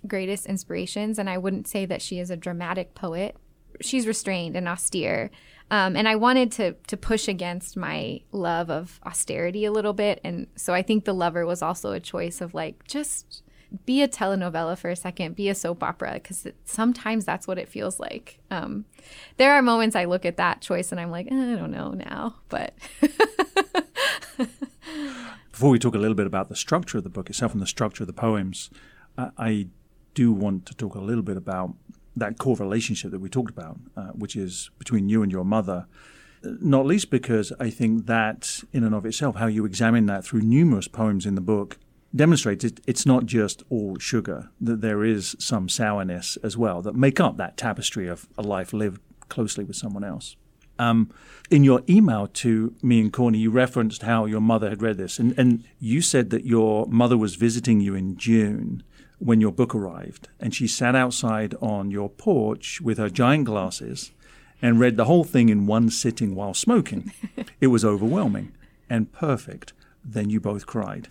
[0.05, 3.37] greatest inspirations, and I wouldn't say that she is a dramatic poet.
[3.79, 5.31] She's restrained and austere,
[5.71, 10.19] um, and I wanted to to push against my love of austerity a little bit,
[10.25, 13.41] and so I think The Lover was also a choice of like just
[13.85, 17.69] be a telenovela for a second, be a soap opera, because sometimes that's what it
[17.69, 18.39] feels like.
[18.49, 18.85] Um,
[19.37, 21.91] there are moments I look at that choice and I'm like, eh, I don't know
[21.91, 22.73] now, but.
[25.51, 27.67] Before we talk a little bit about the structure of the book itself and the
[27.67, 28.69] structure of the poems,
[29.17, 29.67] I,
[30.13, 31.73] do want to talk a little bit about
[32.15, 35.87] that core relationship that we talked about, uh, which is between you and your mother.
[36.43, 40.41] Not least because I think that, in and of itself, how you examine that through
[40.41, 41.77] numerous poems in the book
[42.15, 46.95] demonstrates it, it's not just all sugar, that there is some sourness as well that
[46.95, 50.35] make up that tapestry of a life lived closely with someone else.
[50.79, 51.11] Um,
[51.49, 55.19] in your email to me and Courtney, you referenced how your mother had read this,
[55.19, 58.83] and, and you said that your mother was visiting you in June
[59.19, 64.11] when your book arrived, and she sat outside on your porch with her giant glasses
[64.61, 67.11] and read the whole thing in one sitting while smoking.
[67.61, 68.51] it was overwhelming
[68.89, 69.73] and perfect.
[70.03, 71.07] Then you both cried.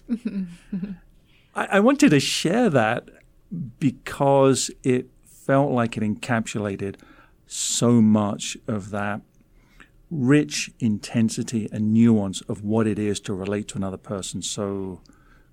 [1.54, 3.08] I, I wanted to share that
[3.78, 6.96] because it felt like it encapsulated
[7.46, 9.22] so much of that
[10.10, 15.00] rich intensity and nuance of what it is to relate to another person so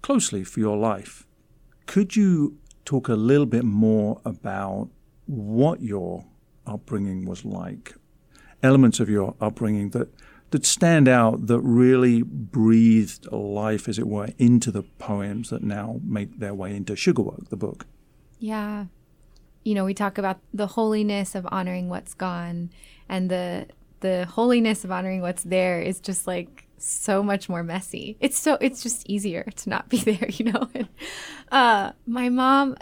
[0.01, 1.27] closely for your life.
[1.85, 4.89] Could you talk a little bit more about
[5.25, 6.25] what your
[6.65, 7.95] upbringing was like?
[8.63, 10.09] Elements of your upbringing that
[10.51, 15.99] that stand out that really breathed life, as it were, into the poems that now
[16.03, 17.85] make their way into Sugarwork, the book.
[18.39, 18.85] Yeah.
[19.63, 22.69] You know, we talk about the holiness of honoring what's gone
[23.09, 23.67] and the
[23.99, 28.15] the holiness of honoring what's there is just like so much more messy.
[28.19, 30.69] It's so it's just easier to not be there, you know.
[30.73, 30.87] And,
[31.51, 32.77] uh, my mom,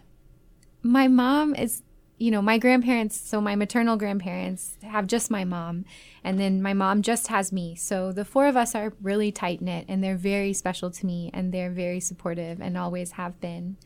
[0.83, 1.81] my mom is,
[2.17, 3.19] you know, my grandparents.
[3.19, 5.85] So my maternal grandparents have just my mom,
[6.23, 7.75] and then my mom just has me.
[7.75, 11.29] So the four of us are really tight knit, and they're very special to me,
[11.33, 13.77] and they're very supportive, and always have been.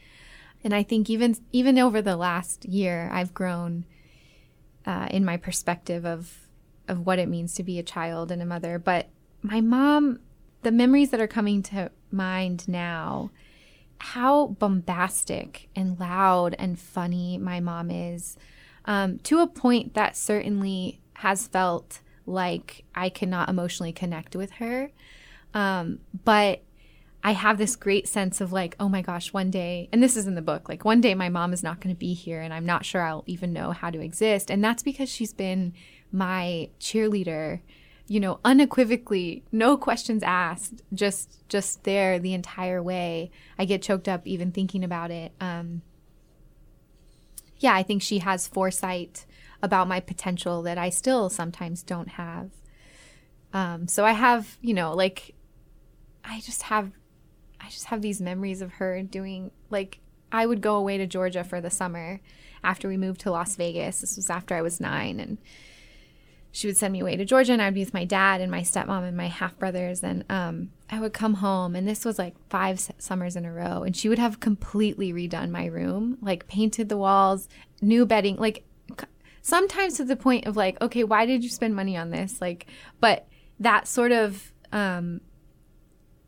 [0.63, 3.85] And I think even even over the last year, I've grown
[4.85, 6.47] uh, in my perspective of
[6.87, 9.07] of what it means to be a child and a mother, but
[9.41, 10.19] my mom,
[10.63, 13.31] the memories that are coming to mind now,
[13.99, 18.37] how bombastic and loud and funny my mom is,
[18.85, 24.91] um, to a point that certainly has felt like I cannot emotionally connect with her.
[25.53, 26.61] Um, but
[27.23, 30.25] I have this great sense of like, oh my gosh, one day, and this is
[30.25, 32.53] in the book, like one day my mom is not going to be here and
[32.53, 34.49] I'm not sure I'll even know how to exist.
[34.49, 35.73] And that's because she's been
[36.11, 37.59] my cheerleader
[38.09, 43.29] you know, unequivocally, no questions asked, just just there the entire way.
[43.57, 45.31] I get choked up even thinking about it.
[45.39, 45.83] Um,
[47.57, 49.27] yeah, I think she has foresight
[49.61, 52.49] about my potential that I still sometimes don't have.
[53.53, 55.35] Um, so I have, you know, like
[56.25, 56.91] I just have
[57.61, 59.99] I just have these memories of her doing like
[60.31, 62.21] I would go away to Georgia for the summer
[62.63, 64.01] after we moved to Las Vegas.
[64.01, 65.37] This was after I was 9 and
[66.51, 68.61] she would send me away to Georgia and I'd be with my dad and my
[68.61, 70.03] stepmom and my half brothers.
[70.03, 73.83] And um, I would come home, and this was like five summers in a row.
[73.83, 77.47] And she would have completely redone my room, like painted the walls,
[77.81, 78.65] new bedding, like
[79.41, 82.41] sometimes to the point of like, okay, why did you spend money on this?
[82.41, 82.67] Like,
[82.99, 83.27] but
[83.59, 85.21] that sort of, um,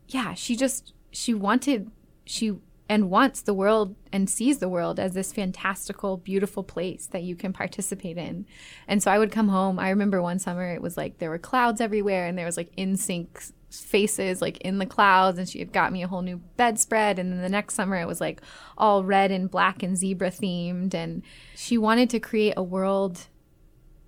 [0.08, 1.90] yeah, she just, she wanted,
[2.24, 2.52] she
[2.88, 7.36] and wants the world and sees the world as this fantastical, beautiful place that you
[7.36, 8.46] can participate in.
[8.86, 9.78] And so I would come home.
[9.78, 12.72] I remember one summer it was like there were clouds everywhere and there was like
[12.76, 16.36] in sync faces like in the clouds and she had got me a whole new
[16.58, 18.42] bedspread and then the next summer it was like
[18.76, 21.22] all red and black and zebra themed and
[21.56, 23.28] she wanted to create a world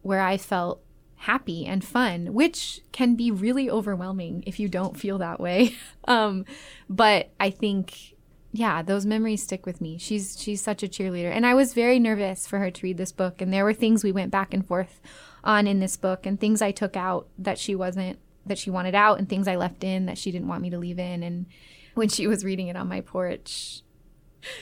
[0.03, 0.83] where I felt
[1.25, 5.75] happy and fun, which can be really overwhelming if you don't feel that way.
[6.05, 6.45] um,
[6.89, 8.14] but I think,
[8.57, 9.99] yeah, those memories stick with me.
[9.99, 13.11] She's she's such a cheerleader, and I was very nervous for her to read this
[13.11, 13.43] book.
[13.43, 15.01] And there were things we went back and forth
[15.43, 18.95] on in this book, and things I took out that she wasn't that she wanted
[18.95, 21.25] out, and things I left in that she didn't want me to leave in.
[21.25, 21.47] And
[21.95, 23.83] when she was reading it on my porch,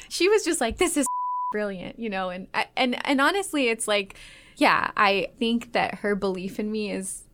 [0.08, 1.06] she was just like, "This is
[1.52, 2.30] brilliant," you know.
[2.30, 4.16] And and and honestly, it's like
[4.56, 7.24] yeah, I think that her belief in me is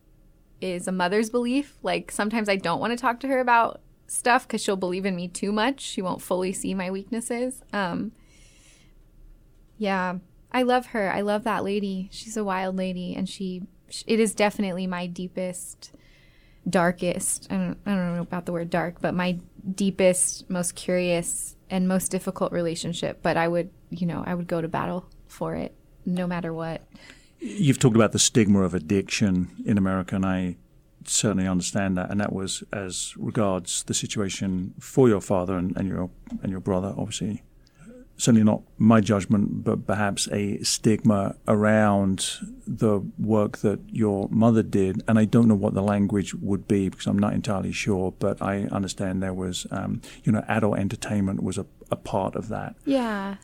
[0.60, 1.78] is a mother's belief.
[1.84, 5.14] Like sometimes I don't want to talk to her about stuff because she'll believe in
[5.14, 5.80] me too much.
[5.80, 7.62] She won't fully see my weaknesses.
[7.72, 8.12] Um,
[9.76, 10.18] yeah,
[10.50, 11.12] I love her.
[11.12, 12.08] I love that lady.
[12.10, 13.62] She's a wild lady, and she.
[14.06, 15.92] It is definitely my deepest,
[16.68, 17.46] darkest.
[17.50, 17.78] I don't.
[17.86, 19.38] I don't know about the word dark, but my
[19.74, 23.20] deepest, most curious, and most difficult relationship.
[23.22, 26.82] But I would, you know, I would go to battle for it no matter what.
[27.40, 30.56] You've talked about the stigma of addiction in America, and I
[31.08, 32.10] certainly understand that.
[32.10, 36.10] And that was as regards the situation for your father and, and your
[36.42, 37.42] and your brother, obviously.
[38.16, 42.28] Certainly not my judgment, but perhaps a stigma around
[42.66, 45.04] the work that your mother did.
[45.06, 48.42] And I don't know what the language would be because I'm not entirely sure, but
[48.42, 52.74] I understand there was, um, you know, adult entertainment was a, a part of that.
[52.84, 53.36] Yeah.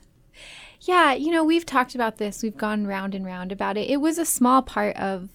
[0.81, 2.43] Yeah, you know, we've talked about this.
[2.43, 3.89] We've gone round and round about it.
[3.89, 5.29] It was a small part of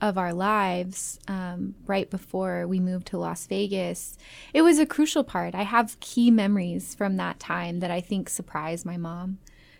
[0.00, 4.16] of our lives um, right before we moved to Las Vegas.
[4.54, 5.54] It was a crucial part.
[5.54, 9.38] I have key memories from that time that I think surprised my mom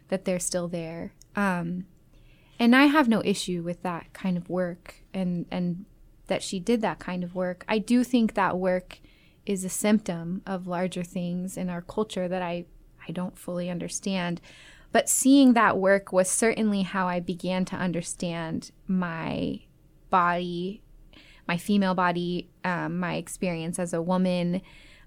[0.08, 1.12] that they're still there.
[1.36, 1.84] Um,
[2.58, 5.84] and I have no issue with that kind of work and and
[6.26, 7.64] that she did that kind of work.
[7.68, 8.98] I do think that work
[9.46, 12.66] is a symptom of larger things in our culture that I
[13.08, 14.40] I don't fully understand.
[14.90, 19.60] But seeing that work was certainly how I began to understand my
[20.10, 20.82] body,
[21.46, 24.60] my female body, um, my experience as a woman,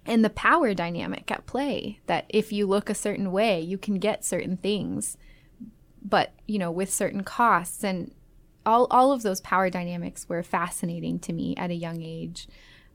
[0.06, 2.00] and the power dynamic at play.
[2.08, 5.18] That if you look a certain way, you can get certain things,
[6.02, 7.84] but you know, with certain costs.
[7.84, 8.14] And
[8.66, 12.48] all all of those power dynamics were fascinating to me at a young age.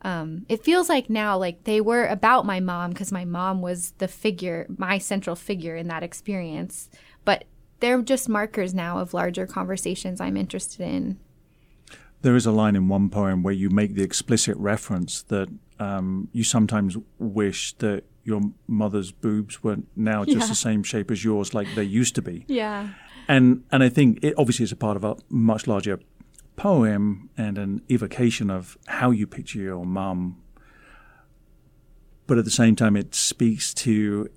[0.03, 3.93] Um, it feels like now like they were about my mom because my mom was
[3.99, 6.91] the figure my central figure in that experience.
[7.25, 7.45] But
[7.81, 11.19] they're just markers now of larger conversations i'm interested in
[12.27, 16.29] there is a line in one poem where you make the explicit reference that um,
[16.33, 20.47] you sometimes wish that your mother's boobs were now just yeah.
[20.47, 22.89] the same shape as yours like they used to be yeah
[23.29, 26.01] and and i think it obviously is a part of a much larger
[26.57, 30.43] poem and an evocation of how you picture your mum.
[32.27, 34.29] But at the same time, it speaks to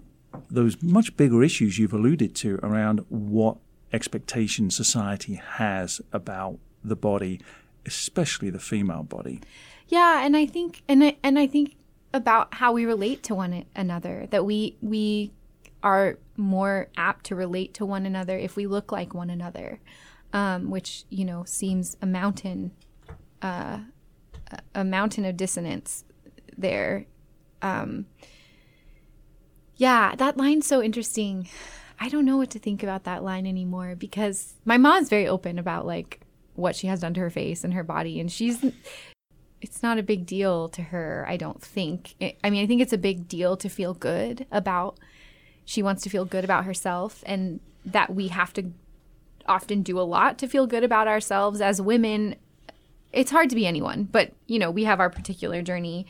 [0.52, 3.58] those much bigger issues you've alluded to around what
[3.92, 7.42] expectation society has about the body,
[7.86, 9.42] especially the female body.
[9.88, 11.76] Yeah, and I think and I, and I think
[12.14, 15.32] about how we relate to one another that we we
[15.82, 19.80] are more apt to relate to one another if we look like one another
[20.34, 22.72] um, which you know seems a mountain,
[23.42, 23.80] uh,
[24.76, 26.04] a mountain of dissonance
[26.58, 27.06] there.
[27.62, 28.06] Um,
[29.76, 31.48] yeah, that line's so interesting.
[32.00, 35.60] I don't know what to think about that line anymore because my mom's very open
[35.60, 36.22] about like
[36.60, 38.64] what she has done to her face and her body, and she's.
[39.62, 42.16] It's not a big deal to her, I don't think.
[42.44, 44.98] I mean, I think it's a big deal to feel good about.
[45.66, 48.72] She wants to feel good about herself, and that we have to
[49.48, 52.36] often do a lot to feel good about ourselves as women.
[53.12, 56.06] It's hard to be anyone, but you know, we have our particular journey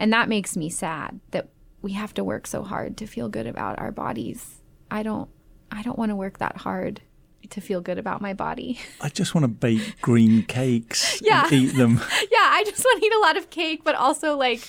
[0.00, 1.50] and that makes me sad that
[1.82, 4.62] we have to work so hard to feel good about our bodies.
[4.90, 5.28] I don't
[5.70, 7.02] I don't want to work that hard
[7.50, 8.78] to feel good about my body.
[9.00, 11.44] I just want to bake green cakes yeah.
[11.44, 12.00] and eat them.
[12.30, 14.60] Yeah, I just want to eat a lot of cake, but also like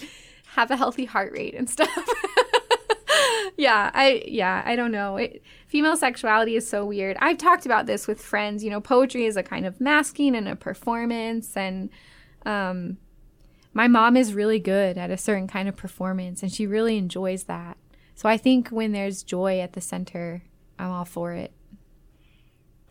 [0.56, 1.90] have a healthy heart rate and stuff.
[3.58, 5.18] yeah, I yeah, I don't know.
[5.18, 7.18] It, female sexuality is so weird.
[7.20, 8.64] I've talked about this with friends.
[8.64, 11.90] You know, poetry is a kind of masking and a performance, and
[12.46, 12.98] um,
[13.74, 17.44] my mom is really good at a certain kind of performance, and she really enjoys
[17.44, 17.78] that.
[18.16, 20.44] So I think when there's joy at the center,
[20.78, 21.52] I'm all for it.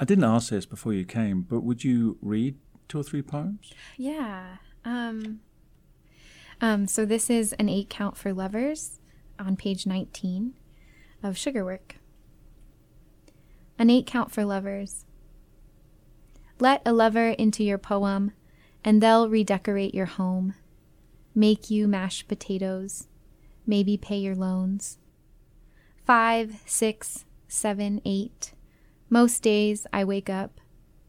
[0.00, 2.56] I didn't ask this before you came, but would you read
[2.88, 3.70] two or three poems?
[3.98, 4.56] Yeah.
[4.82, 5.40] Um,
[6.58, 8.98] um, so this is an eight count for lovers
[9.38, 10.54] on page 19
[11.22, 11.96] of Sugarwork.
[13.78, 15.04] An eight count for lovers.
[16.58, 18.32] Let a lover into your poem,
[18.82, 20.54] and they'll redecorate your home.
[21.34, 23.06] make you mashed potatoes,
[23.66, 24.98] maybe pay your loans.
[26.04, 28.52] Five, six, seven, eight.
[29.12, 30.60] Most days I wake up,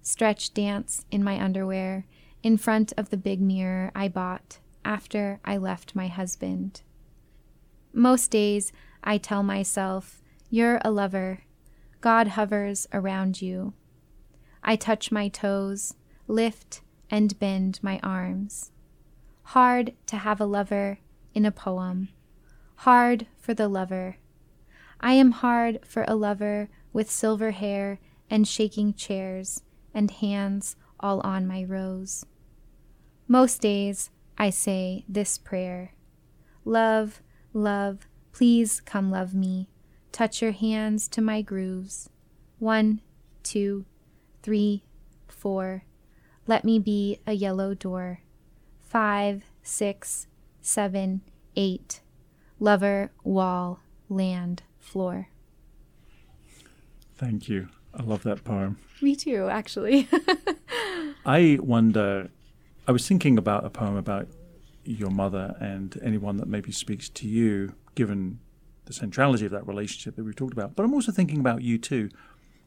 [0.01, 2.07] stretch dance in my underwear
[2.41, 6.81] in front of the big mirror I bought after I left my husband.
[7.93, 8.73] Most days
[9.03, 11.43] I tell myself, You're a lover.
[12.01, 13.73] God hovers around you.
[14.63, 15.93] I touch my toes,
[16.27, 16.81] lift
[17.11, 18.71] and bend my arms.
[19.43, 20.97] Hard to have a lover
[21.35, 22.09] in a poem.
[22.77, 24.17] Hard for the lover.
[24.99, 29.61] I am hard for a lover with silver hair and shaking chairs
[29.93, 32.25] and hands all on my rose.
[33.27, 35.93] Most days I say this prayer
[36.63, 37.21] Love,
[37.53, 39.67] love, please come love me.
[40.11, 42.09] Touch your hands to my grooves.
[42.59, 43.01] One,
[43.43, 43.85] two,
[44.43, 44.83] three,
[45.27, 45.85] four.
[46.45, 48.21] Let me be a yellow door.
[48.79, 50.27] Five, six,
[50.61, 51.21] seven,
[51.55, 52.01] eight.
[52.59, 53.79] Lover, wall,
[54.09, 55.30] land, floor.
[57.21, 57.69] Thank you.
[57.93, 58.79] I love that poem.
[58.99, 60.09] Me too, actually.
[61.25, 62.29] I wonder,
[62.87, 64.27] I was thinking about a poem about
[64.83, 68.39] your mother and anyone that maybe speaks to you, given
[68.85, 70.75] the centrality of that relationship that we've talked about.
[70.75, 72.09] But I'm also thinking about you too.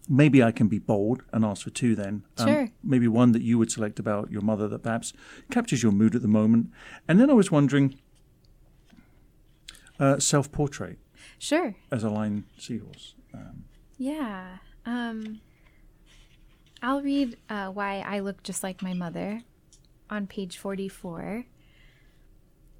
[0.08, 2.22] Maybe I can be bold and ask for two then.
[2.38, 2.68] Um, sure.
[2.84, 5.12] Maybe one that you would select about your mother that perhaps
[5.50, 6.70] captures your mood at the moment.
[7.08, 7.98] And then I was wondering
[9.98, 10.98] uh, self portrait.
[11.40, 11.74] Sure.
[11.90, 13.14] As a line seahorse.
[13.32, 13.64] Um,
[13.98, 14.58] yeah.
[14.86, 15.40] Um,
[16.82, 19.42] I'll read uh, Why I Look Just Like My Mother
[20.10, 21.46] on page 44.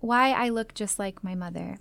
[0.01, 1.79] Why I Look Just Like My Mother.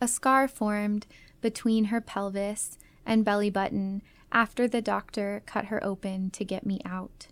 [0.00, 1.06] A scar formed
[1.40, 6.80] between her pelvis and belly button after the doctor cut her open to get me
[6.84, 7.28] out.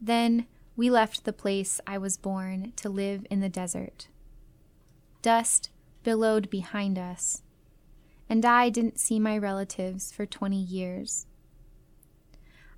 [0.00, 0.46] Then
[0.76, 4.08] we left the place I was born to live in the desert.
[5.22, 5.70] Dust
[6.02, 7.42] billowed behind us
[8.28, 11.26] and I didn't see my relatives for 20 years.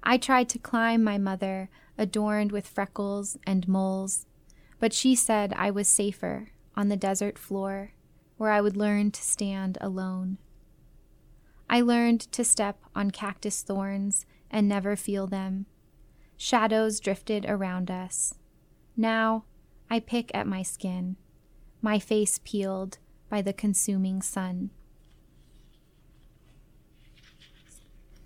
[0.03, 4.27] I tried to climb my mother, adorned with freckles and moles,
[4.79, 7.93] but she said I was safer on the desert floor,
[8.37, 10.39] where I would learn to stand alone.
[11.69, 15.67] I learned to step on cactus thorns and never feel them.
[16.37, 18.35] Shadows drifted around us.
[18.97, 19.45] Now
[19.91, 21.17] I pick at my skin,
[21.83, 24.71] my face peeled by the consuming sun.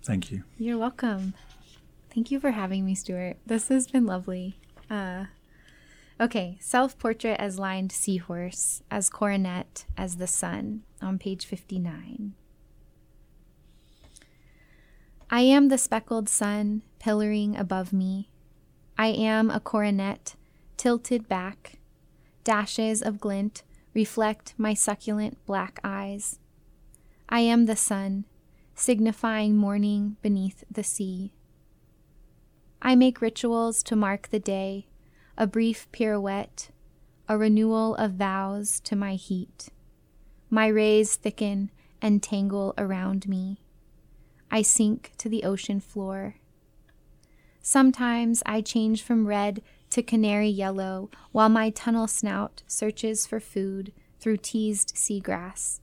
[0.03, 0.43] Thank you.
[0.57, 1.33] You're welcome.
[2.13, 3.37] Thank you for having me, Stuart.
[3.45, 4.57] This has been lovely.
[4.89, 5.25] Uh,
[6.19, 12.33] okay, self portrait as lined seahorse, as coronet, as the sun, on page 59.
[15.29, 18.29] I am the speckled sun pillaring above me.
[18.97, 20.35] I am a coronet
[20.77, 21.79] tilted back.
[22.43, 26.39] Dashes of glint reflect my succulent black eyes.
[27.29, 28.25] I am the sun
[28.83, 31.31] signifying morning beneath the sea.
[32.81, 34.87] I make rituals to mark the day,
[35.37, 36.69] a brief pirouette,
[37.29, 39.69] a renewal of vows to my heat.
[40.49, 41.71] My rays thicken
[42.01, 43.61] and tangle around me.
[44.51, 46.35] I sink to the ocean floor.
[47.61, 49.61] Sometimes I change from red
[49.91, 55.79] to canary yellow while my tunnel snout searches for food through teased seagrass.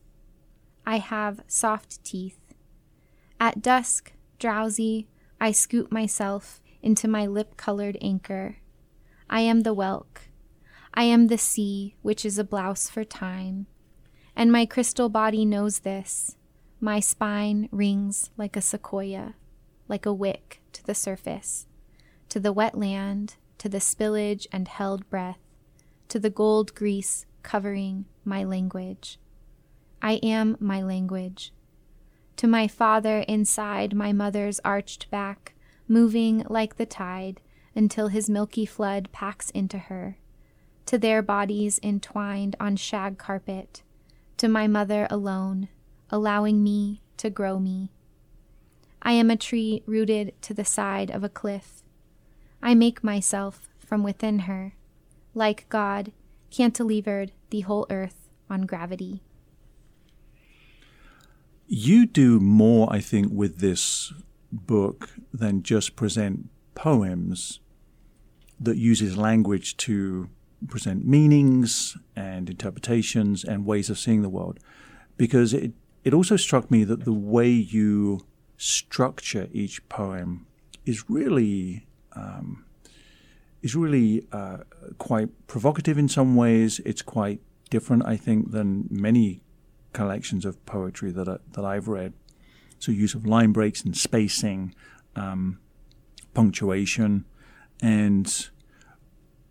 [0.84, 2.39] I have soft teeth
[3.40, 5.08] at dusk, drowsy,
[5.40, 8.58] I scoop myself into my lip colored anchor.
[9.30, 10.28] I am the whelk.
[10.92, 13.66] I am the sea, which is a blouse for time.
[14.36, 16.36] And my crystal body knows this.
[16.80, 19.34] My spine rings like a sequoia,
[19.88, 21.66] like a wick to the surface,
[22.28, 25.40] to the wet land, to the spillage and held breath,
[26.08, 29.18] to the gold grease covering my language.
[30.02, 31.52] I am my language
[32.40, 35.52] to my father inside my mother's arched back,
[35.86, 37.38] moving like the tide
[37.74, 40.16] until his milky flood packs into her,
[40.86, 43.82] to their bodies entwined on shag carpet,
[44.38, 45.68] to my mother alone,
[46.08, 47.92] allowing me to grow me.
[49.02, 51.82] I am a tree rooted to the side of a cliff.
[52.62, 54.72] I make myself from within her,
[55.34, 56.10] like God,
[56.50, 59.20] cantilevered the whole earth on gravity.
[61.72, 64.12] You do more, I think, with this
[64.50, 67.60] book than just present poems
[68.58, 70.28] that uses language to
[70.66, 74.58] present meanings and interpretations and ways of seeing the world.
[75.16, 75.70] Because it,
[76.02, 80.48] it also struck me that the way you structure each poem
[80.84, 82.64] is really um,
[83.62, 84.56] is really uh,
[84.98, 86.80] quite provocative in some ways.
[86.84, 87.40] It's quite
[87.70, 89.42] different, I think, than many
[89.92, 92.12] collections of poetry that I, that I've read.
[92.78, 94.74] So use of line breaks and spacing,
[95.16, 95.58] um,
[96.34, 97.24] punctuation,
[97.82, 98.48] and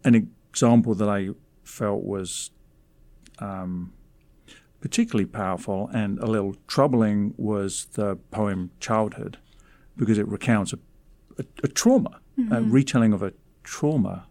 [0.04, 1.30] an example that I
[1.64, 2.52] felt was
[3.40, 3.94] um,
[4.82, 9.38] particularly powerful and a little troubling was the poem Childhood,
[9.96, 10.80] because it recounts a,
[11.38, 12.54] a, a trauma, mm-hmm.
[12.54, 13.34] a retelling of a
[13.64, 14.26] trauma.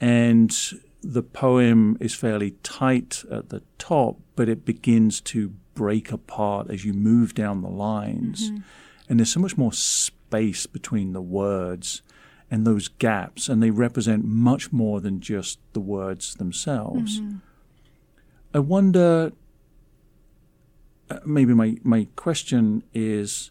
[0.00, 0.56] And
[1.04, 6.84] the poem is fairly tight at the top, but it begins to break apart as
[6.84, 8.50] you move down the lines.
[8.50, 8.62] Mm-hmm.
[9.08, 12.02] And there's so much more space between the words
[12.50, 17.20] and those gaps, and they represent much more than just the words themselves.
[17.20, 17.36] Mm-hmm.
[18.54, 19.32] I wonder,
[21.10, 23.50] uh, maybe my, my question is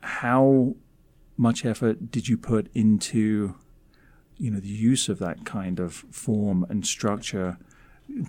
[0.00, 0.74] how
[1.36, 3.54] much effort did you put into
[4.40, 7.58] you know the use of that kind of form and structure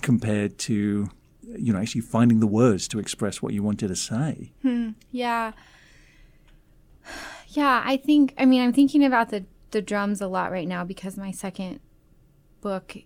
[0.01, 1.09] compared to
[1.57, 4.89] you know actually finding the words to express what you wanted to say hmm.
[5.09, 5.51] yeah
[7.47, 10.83] yeah i think i mean i'm thinking about the the drums a lot right now
[10.83, 11.79] because my second
[12.59, 12.97] book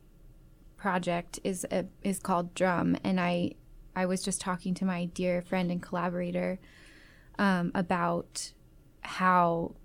[0.75, 3.51] project is a, is called drum and i
[3.95, 6.59] i was just talking to my dear friend and collaborator
[7.37, 8.51] um, about
[9.01, 9.75] how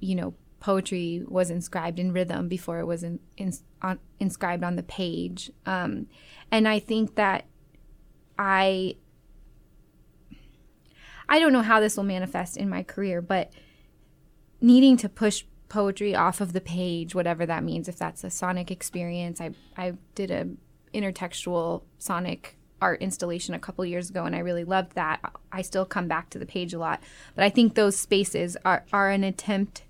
[0.00, 3.52] you know, poetry was inscribed in rhythm before it was in, in,
[3.82, 5.50] on, inscribed on the page.
[5.66, 6.06] Um,
[6.50, 7.46] and I think that
[8.38, 8.96] I
[11.30, 13.52] I don't know how this will manifest in my career, but
[14.62, 18.70] needing to push poetry off of the page, whatever that means, if that's a sonic
[18.70, 19.40] experience.
[19.40, 20.48] I I did a
[20.94, 25.20] intertextual sonic art installation a couple years ago and I really loved that.
[25.50, 27.02] I still come back to the page a lot.
[27.34, 29.82] But I think those spaces are, are an attempt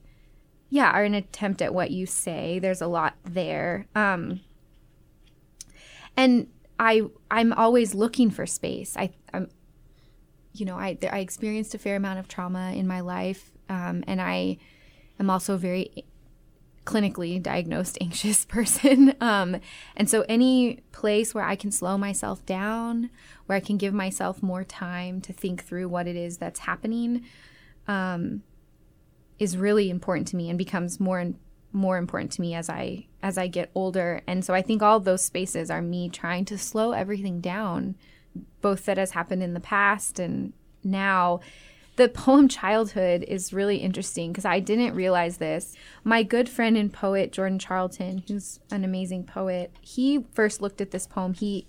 [0.70, 2.58] yeah, are an attempt at what you say.
[2.58, 3.86] There's a lot there.
[3.94, 4.40] Um,
[6.16, 6.48] and
[6.78, 8.96] I I'm always looking for space.
[8.96, 9.48] I I'm
[10.52, 14.20] you know I I experienced a fair amount of trauma in my life, um, and
[14.20, 14.58] I
[15.18, 16.04] am also a very
[16.84, 19.14] clinically diagnosed anxious person.
[19.20, 19.60] Um,
[19.96, 23.10] and so any place where I can slow myself down,
[23.46, 27.24] where I can give myself more time to think through what it is that's happening,
[27.86, 28.42] um,
[29.38, 31.36] is really important to me and becomes more and
[31.72, 34.22] more important to me as I as I get older.
[34.26, 37.96] And so I think all those spaces are me trying to slow everything down,
[38.60, 41.40] both that has happened in the past and now.
[41.96, 45.74] The poem Childhood is really interesting because I didn't realize this.
[46.04, 50.92] My good friend and poet Jordan Charlton, who's an amazing poet, he first looked at
[50.92, 51.34] this poem.
[51.34, 51.66] He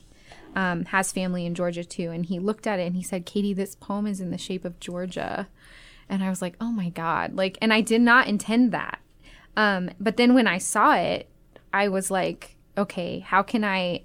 [0.56, 3.56] um, has family in Georgia too, and he looked at it and he said, "Katie,
[3.56, 5.48] this poem is in the shape of Georgia."
[6.10, 7.36] And I was like, oh my God.
[7.36, 9.00] Like, and I did not intend that.
[9.56, 11.30] Um, but then when I saw it,
[11.74, 14.04] I was like, okay, how can I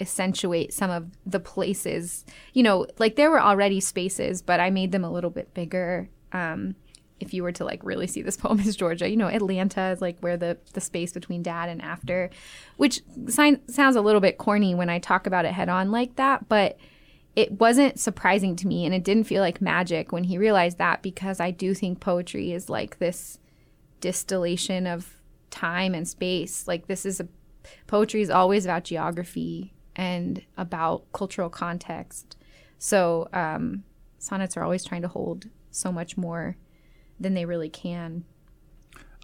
[0.00, 2.24] accentuate some of the places?
[2.52, 6.08] You know, like there were already spaces, but I made them a little bit bigger.
[6.32, 6.74] Um,
[7.20, 10.00] if you were to like really see this poem as Georgia, you know, Atlanta is
[10.00, 12.30] like where the the space between dad and after,
[12.76, 16.16] which sign, sounds a little bit corny when I talk about it head on like
[16.16, 16.78] that, but
[17.36, 21.02] it wasn't surprising to me and it didn't feel like magic when he realized that
[21.02, 23.38] because I do think poetry is like this
[24.00, 25.14] distillation of
[25.50, 26.66] time and space.
[26.66, 27.28] Like this is a
[27.86, 32.36] poetry is always about geography and about cultural context.
[32.78, 33.84] So um,
[34.18, 36.56] sonnets are always trying to hold so much more
[37.20, 38.24] than they really can.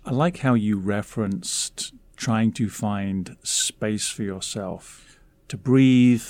[0.05, 6.27] I like how you referenced trying to find space for yourself to breathe,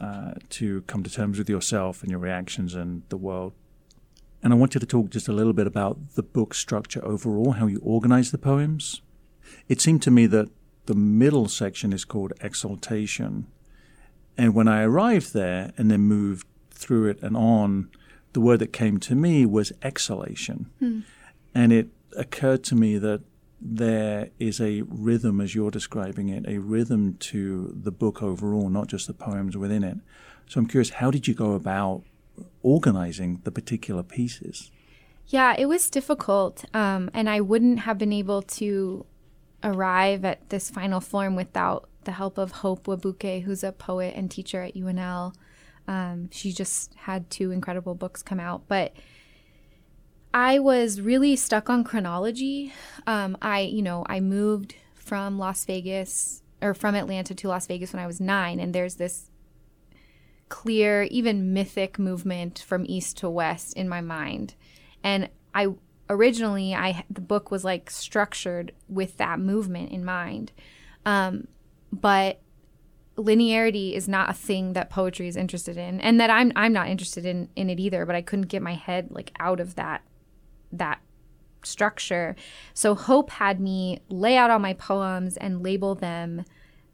[0.00, 3.52] uh, to come to terms with yourself and your reactions and the world.
[4.42, 7.52] And I want you to talk just a little bit about the book structure overall,
[7.52, 9.00] how you organize the poems.
[9.68, 10.50] It seemed to me that
[10.86, 13.46] the middle section is called Exaltation.
[14.36, 17.88] And when I arrived there and then moved through it and on,
[18.34, 20.70] the word that came to me was exhalation.
[20.78, 21.00] Hmm.
[21.54, 23.22] And it occurred to me that
[23.66, 28.88] there is a rhythm, as you're describing it, a rhythm to the book overall, not
[28.88, 29.96] just the poems within it.
[30.46, 32.02] So I'm curious, how did you go about
[32.62, 34.70] organizing the particular pieces?
[35.28, 36.66] Yeah, it was difficult.
[36.74, 39.06] Um, and I wouldn't have been able to
[39.62, 44.30] arrive at this final form without the help of Hope Wabuke, who's a poet and
[44.30, 45.34] teacher at UNL.
[45.88, 48.64] Um, she just had two incredible books come out.
[48.68, 48.92] But
[50.34, 52.72] I was really stuck on chronology.
[53.06, 57.92] Um, I, you know, I moved from Las Vegas or from Atlanta to Las Vegas
[57.92, 59.30] when I was nine, and there's this
[60.48, 64.56] clear, even mythic movement from east to west in my mind.
[65.04, 65.68] And I
[66.10, 70.50] originally I the book was like structured with that movement in mind.
[71.06, 71.46] Um,
[71.92, 72.40] but
[73.16, 76.88] linearity is not a thing that poetry is interested in and that I'm I'm not
[76.88, 80.02] interested in in it either, but I couldn't get my head like out of that
[80.78, 81.00] that
[81.62, 82.36] structure.
[82.74, 86.44] So Hope had me lay out all my poems and label them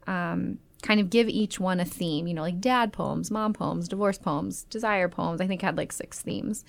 [0.07, 3.87] um, kind of give each one a theme, you know, like dad poems, mom poems,
[3.87, 5.41] divorce poems, desire poems.
[5.41, 6.65] I think I had like six themes.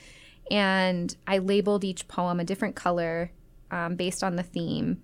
[0.51, 3.31] And I labeled each poem a different color
[3.71, 5.03] um, based on the theme.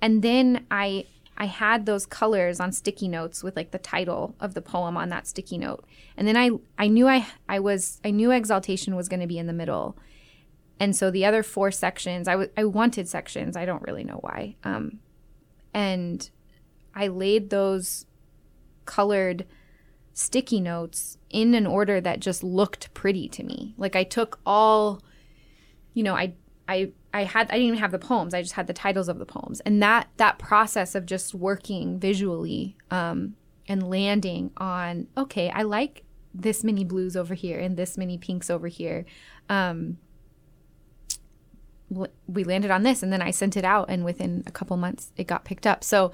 [0.00, 4.54] And then I I had those colors on sticky notes with like the title of
[4.54, 5.84] the poem on that sticky note.
[6.16, 9.38] And then I I knew I I was I knew exaltation was going to be
[9.38, 9.96] in the middle.
[10.80, 13.56] And so the other four sections, I, w- I wanted sections.
[13.56, 14.56] I don't really know why.
[14.64, 14.98] Um,
[15.72, 16.28] and
[16.94, 18.06] I laid those
[18.84, 19.46] colored
[20.12, 23.74] sticky notes in an order that just looked pretty to me.
[23.76, 25.02] Like I took all,
[25.92, 26.34] you know, I
[26.68, 28.32] I I had I didn't even have the poems.
[28.32, 31.98] I just had the titles of the poems, and that that process of just working
[31.98, 33.36] visually um,
[33.68, 38.50] and landing on okay, I like this many blues over here and this many pinks
[38.50, 39.04] over here.
[39.48, 39.98] Um,
[42.26, 45.12] we landed on this, and then I sent it out, and within a couple months,
[45.16, 45.84] it got picked up.
[45.84, 46.12] So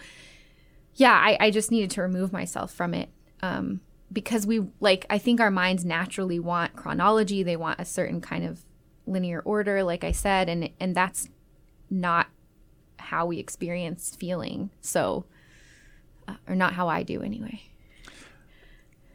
[0.95, 3.09] yeah, I, I just needed to remove myself from it.
[3.43, 3.81] Um,
[4.13, 8.45] because we like I think our minds naturally want chronology, they want a certain kind
[8.45, 8.63] of
[9.07, 11.29] linear order, like I said, and and that's
[11.89, 12.27] not
[12.99, 14.71] how we experience feeling.
[14.81, 15.27] So
[16.27, 17.63] uh, or not how I do anyway.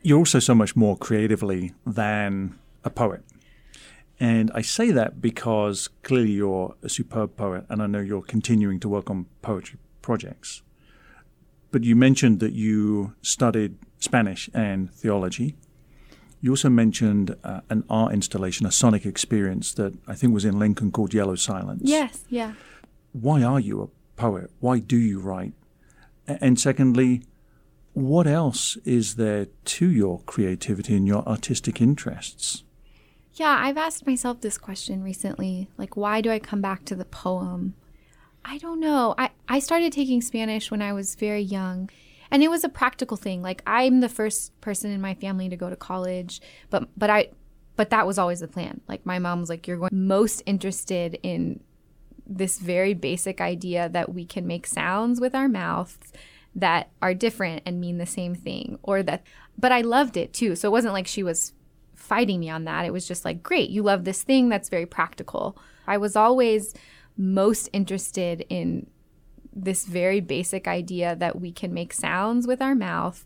[0.01, 3.24] You're also so much more creatively than a poet.
[4.20, 8.80] And I say that because clearly you're a superb poet, and I know you're continuing
[8.82, 10.61] to work on poetry projects.
[11.72, 15.55] But you mentioned that you studied Spanish and theology.
[16.39, 20.59] You also mentioned uh, an art installation, a sonic experience that I think was in
[20.59, 21.82] Lincoln called Yellow Silence.
[21.84, 22.53] Yes, yeah.
[23.11, 24.51] Why are you a poet?
[24.59, 25.53] Why do you write?
[26.28, 27.24] And secondly,
[27.93, 32.63] what else is there to your creativity and your artistic interests?
[33.36, 35.69] Yeah, I've asked myself this question recently.
[35.77, 37.75] Like, why do I come back to the poem?
[38.45, 39.13] I don't know.
[39.17, 41.89] I, I started taking Spanish when I was very young.
[42.31, 43.41] And it was a practical thing.
[43.41, 47.29] Like I'm the first person in my family to go to college, but but I
[47.75, 48.81] but that was always the plan.
[48.88, 51.61] Like my mom was like, You're going most interested in
[52.25, 56.13] this very basic idea that we can make sounds with our mouths
[56.55, 58.79] that are different and mean the same thing.
[58.81, 59.23] Or that
[59.57, 60.55] but I loved it too.
[60.55, 61.53] So it wasn't like she was
[62.06, 62.86] fighting me on that.
[62.86, 65.58] It was just like, great, you love this thing that's very practical.
[65.88, 66.74] I was always
[67.18, 68.88] most interested in
[69.53, 73.24] this very basic idea that we can make sounds with our mouths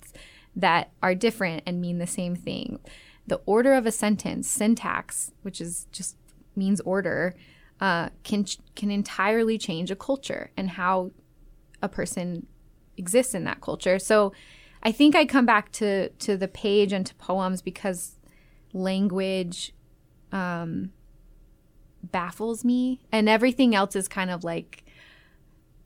[0.56, 2.80] that are different and mean the same thing.
[3.28, 6.16] The order of a sentence, syntax, which is just
[6.56, 7.36] means order,
[7.80, 11.12] uh, can can entirely change a culture and how
[11.82, 12.46] a person
[12.98, 14.00] exists in that culture.
[14.00, 14.34] So,
[14.84, 18.19] I think I come back to to the page and to poems because
[18.74, 19.74] language
[20.32, 20.92] um,
[22.04, 24.84] baffles me, and everything else is kind of like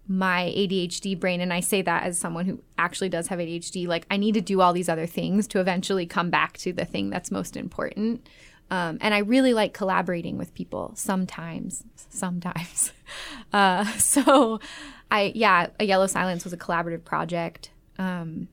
[0.08, 1.42] my ADHD brain.
[1.42, 3.88] And I say that as someone who actually does have ADHD.
[3.88, 6.86] Like, I need to do all these other things to eventually come back to the
[6.86, 8.28] thing that's most important.
[8.70, 12.92] Um, and I really like collaborating with people sometimes, sometimes.
[13.52, 14.60] Uh, so,
[15.12, 17.70] I, yeah, A Yellow Silence was a collaborative project.
[18.00, 18.48] Um,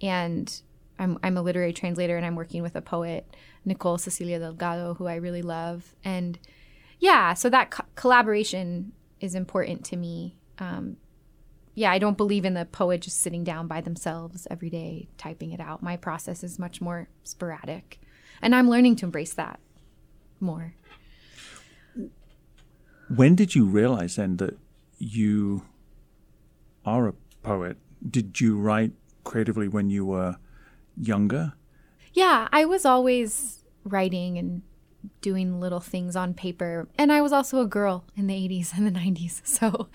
[0.00, 0.62] and
[0.98, 3.34] I'm, I'm a literary translator and I'm working with a poet,
[3.64, 5.94] Nicole Cecilia Delgado, who I really love.
[6.04, 6.38] And
[6.98, 10.36] yeah, so that co- collaboration is important to me.
[10.58, 10.96] Um,
[11.74, 15.52] yeah, I don't believe in the poet just sitting down by themselves every day typing
[15.52, 15.82] it out.
[15.82, 18.00] My process is much more sporadic,
[18.42, 19.60] and I'm learning to embrace that
[20.40, 20.74] more.
[23.14, 24.58] When did you realize then that
[24.98, 25.62] you
[26.84, 27.76] are a poet?
[28.08, 28.92] Did you write
[29.24, 30.36] creatively when you were
[31.00, 31.54] younger?
[32.12, 34.62] Yeah, I was always writing and
[35.20, 36.88] doing little things on paper.
[36.96, 39.40] And I was also a girl in the 80s and the 90s.
[39.58, 39.88] So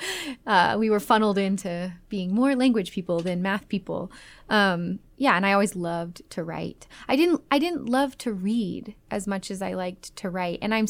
[0.45, 4.11] uh, we were funneled into being more language people than math people.
[4.49, 6.87] Um, yeah, and I always loved to write.
[7.07, 10.59] I didn't I didn't love to read as much as I liked to write.
[10.61, 10.87] And I'm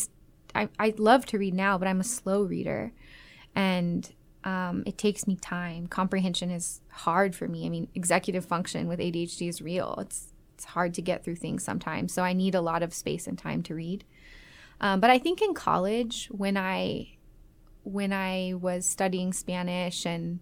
[0.55, 2.93] I, I love to read now, but I'm a slow reader.
[3.55, 4.11] And
[4.43, 5.87] um, it takes me time.
[5.87, 7.65] Comprehension is hard for me.
[7.65, 9.95] I mean, executive function with ADHD is real.
[9.99, 12.13] It's it's hard to get through things sometimes.
[12.13, 14.03] So I need a lot of space and time to read.
[14.79, 17.17] Um, but I think in college, when I
[17.83, 20.39] when I was studying Spanish and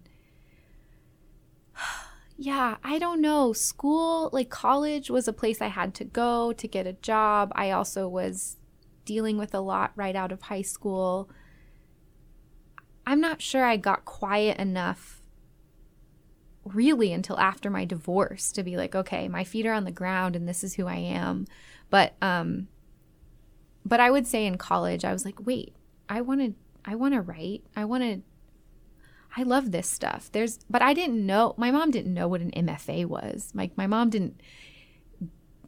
[2.38, 6.68] yeah, I don't know, school like college was a place I had to go to
[6.68, 7.52] get a job.
[7.56, 8.58] I also was
[9.06, 11.30] dealing with a lot right out of high school.
[13.06, 15.22] I'm not sure I got quiet enough
[16.64, 20.36] really until after my divorce to be like, okay, my feet are on the ground
[20.36, 21.46] and this is who I am.
[21.90, 22.68] But um
[23.84, 25.76] but I would say in college I was like, wait,
[26.08, 26.54] I want to
[26.86, 27.64] I want to write.
[27.76, 28.22] I want to
[29.36, 30.30] I love this stuff.
[30.32, 33.52] There's but I didn't know my mom didn't know what an MFA was.
[33.54, 34.40] Like my mom didn't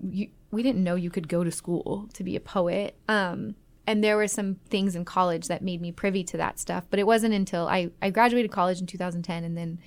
[0.07, 2.95] you, we didn't know you could go to school to be a poet.
[3.07, 3.55] Um
[3.85, 6.99] and there were some things in college that made me privy to that stuff, but
[6.99, 9.79] it wasn't until I I graduated college in 2010 and then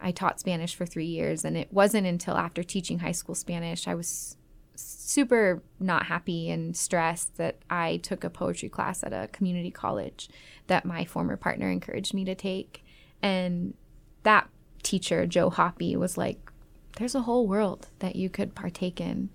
[0.00, 3.86] I taught Spanish for 3 years and it wasn't until after teaching high school Spanish
[3.86, 4.36] I was
[4.80, 10.28] super not happy and stressed that I took a poetry class at a community college
[10.66, 12.84] that my former partner encouraged me to take.
[13.22, 13.74] And
[14.22, 14.48] that
[14.82, 16.50] teacher, Joe Hoppy, was like,
[16.96, 19.30] There's a whole world that you could partake in.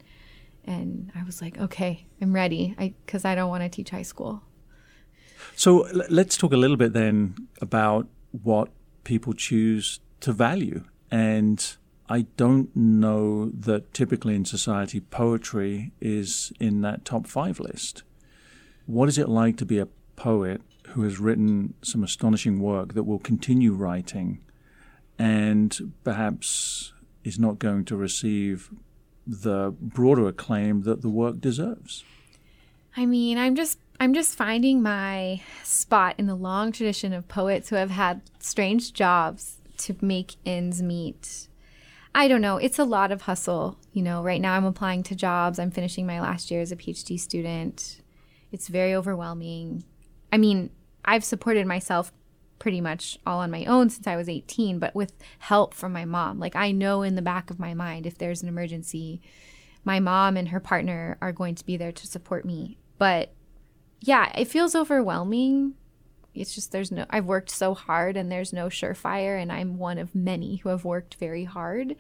[0.66, 4.02] And I was like, Okay, I'm ready because I, I don't want to teach high
[4.02, 4.44] school.
[5.56, 8.70] So let's talk a little bit then about what
[9.04, 10.84] people choose to value.
[11.12, 11.76] And
[12.10, 18.04] I don't know that typically in society poetry is in that top five list.
[18.86, 23.04] What is it like to be a poet who has written some astonishing work that
[23.04, 24.40] will continue writing
[25.18, 26.94] and perhaps
[27.24, 28.70] is not going to receive
[29.26, 32.04] the broader acclaim that the work deserves?
[32.98, 37.70] I mean, I'm just I'm just finding my spot in the long tradition of poets
[37.70, 41.48] who have had strange jobs to make ends meet
[42.18, 42.56] I don't know.
[42.56, 43.78] It's a lot of hustle.
[43.92, 45.60] You know, right now I'm applying to jobs.
[45.60, 48.00] I'm finishing my last year as a PhD student.
[48.54, 49.84] It's very overwhelming.
[50.32, 50.70] I mean,
[51.04, 52.14] I've supported myself
[52.60, 56.06] pretty much all on my own since I was 18, but with help from my
[56.06, 56.40] mom.
[56.40, 59.22] Like, I know in the back of my mind if there's an emergency,
[59.84, 62.78] my mom and her partner are going to be there to support me.
[62.98, 63.34] But
[64.02, 65.76] yeah, it feels overwhelming
[66.36, 69.98] it's just there's no I've worked so hard and there's no surefire and I'm one
[69.98, 71.96] of many who have worked very hard.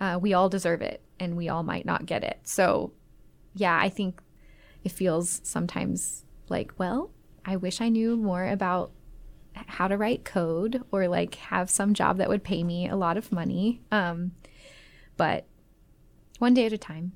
[0.00, 2.40] Uh, we all deserve it and we all might not get it.
[2.44, 2.92] So
[3.54, 4.22] yeah, I think
[4.84, 7.10] it feels sometimes like, well,
[7.44, 8.92] I wish I knew more about
[9.54, 13.16] how to write code or like have some job that would pay me a lot
[13.16, 13.82] of money.
[13.90, 14.32] Um,
[15.16, 15.46] but
[16.38, 17.12] one day at a time.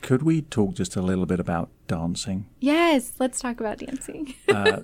[0.00, 2.46] Could we talk just a little bit about dancing?
[2.60, 4.34] Yes, let's talk about dancing.
[4.48, 4.80] uh,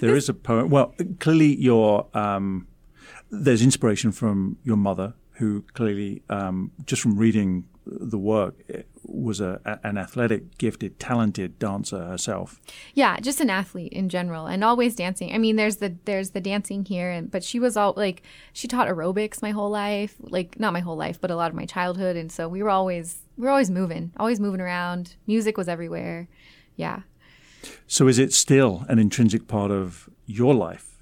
[0.00, 0.68] there is a poem.
[0.68, 2.66] Well, clearly, your um,
[3.30, 8.54] there's inspiration from your mother, who clearly, um, just from reading the work,
[9.10, 12.60] was a, a, an athletic, gifted, talented dancer herself.
[12.94, 15.32] Yeah, just an athlete in general, and always dancing.
[15.34, 18.68] I mean, there's the there's the dancing here, and but she was all like she
[18.68, 21.66] taught aerobics my whole life, like not my whole life, but a lot of my
[21.66, 25.16] childhood, and so we were always we were always moving, always moving around.
[25.26, 26.28] Music was everywhere.
[26.76, 27.00] Yeah.
[27.86, 30.98] So is it still an intrinsic part of your life?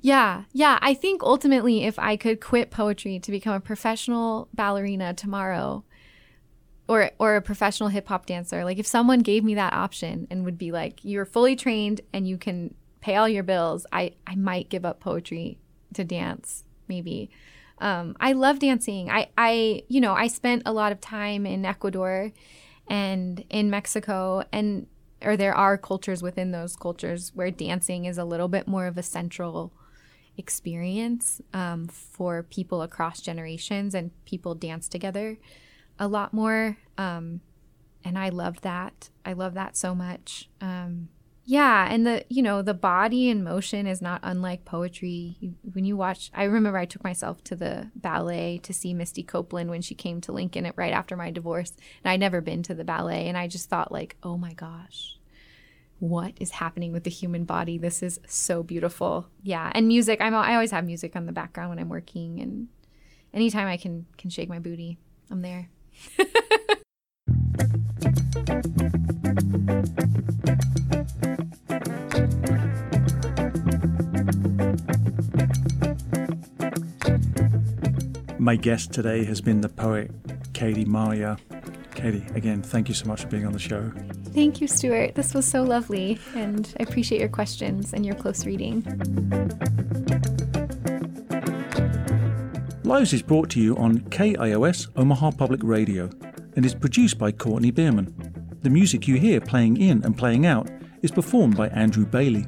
[0.00, 0.78] Yeah, yeah.
[0.82, 5.84] I think ultimately, if I could quit poetry to become a professional ballerina tomorrow,
[6.92, 8.64] or or a professional hip hop dancer.
[8.64, 12.28] Like if someone gave me that option and would be like, you're fully trained and
[12.28, 15.58] you can pay all your bills, I I might give up poetry
[15.94, 17.30] to dance maybe.
[17.78, 19.10] Um, I love dancing.
[19.10, 22.30] I I you know I spent a lot of time in Ecuador
[22.88, 24.86] and in Mexico and
[25.22, 28.98] or there are cultures within those cultures where dancing is a little bit more of
[28.98, 29.72] a central
[30.36, 35.38] experience um, for people across generations and people dance together
[35.98, 36.76] a lot more.
[36.98, 37.40] Um,
[38.04, 39.10] and I love that.
[39.24, 40.48] I love that so much.
[40.60, 41.08] Um,
[41.44, 45.36] yeah, and the you know the body in motion is not unlike poetry.
[45.40, 49.24] You, when you watch, I remember I took myself to the ballet to see Misty
[49.24, 51.72] Copeland when she came to Lincoln right after my divorce,
[52.04, 55.18] and I'd never been to the ballet, and I just thought like, oh my gosh,
[55.98, 57.76] what is happening with the human body?
[57.76, 59.26] This is so beautiful.
[59.42, 60.20] Yeah, and music.
[60.20, 62.68] I'm I always have music on the background when I'm working, and
[63.34, 64.96] anytime I can can shake my booty,
[65.28, 65.70] I'm there.
[78.38, 80.10] My guest today has been the poet
[80.52, 81.38] Katie Marya.
[81.94, 83.92] Katie, again, thank you so much for being on the show.
[84.34, 85.14] Thank you, Stuart.
[85.14, 88.82] This was so lovely, and I appreciate your questions and your close reading.
[92.92, 96.10] Lives is brought to you on KIOS Omaha Public Radio
[96.56, 98.14] and is produced by Courtney Bierman.
[98.60, 100.68] The music you hear playing in and playing out
[101.00, 102.44] is performed by Andrew Bailey.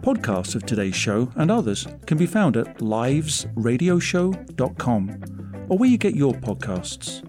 [0.00, 6.16] Podcasts of today's show and others can be found at livesradioshow.com or where you get
[6.16, 7.22] your podcasts.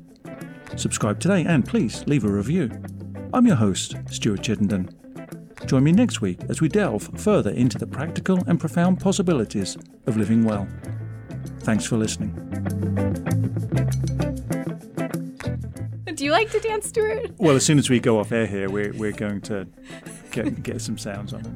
[0.79, 2.71] Subscribe today and please leave a review.
[3.35, 4.89] I'm your host, Stuart Chittenden.
[5.67, 10.17] Join me next week as we delve further into the practical and profound possibilities of
[10.17, 10.67] living well.
[11.65, 12.29] Thanks for listening.
[16.13, 17.31] Do you like to dance, Stuart?
[17.39, 19.67] Well, as soon as we go off air here, we're, we're going to
[20.31, 21.49] get, get some sounds on it.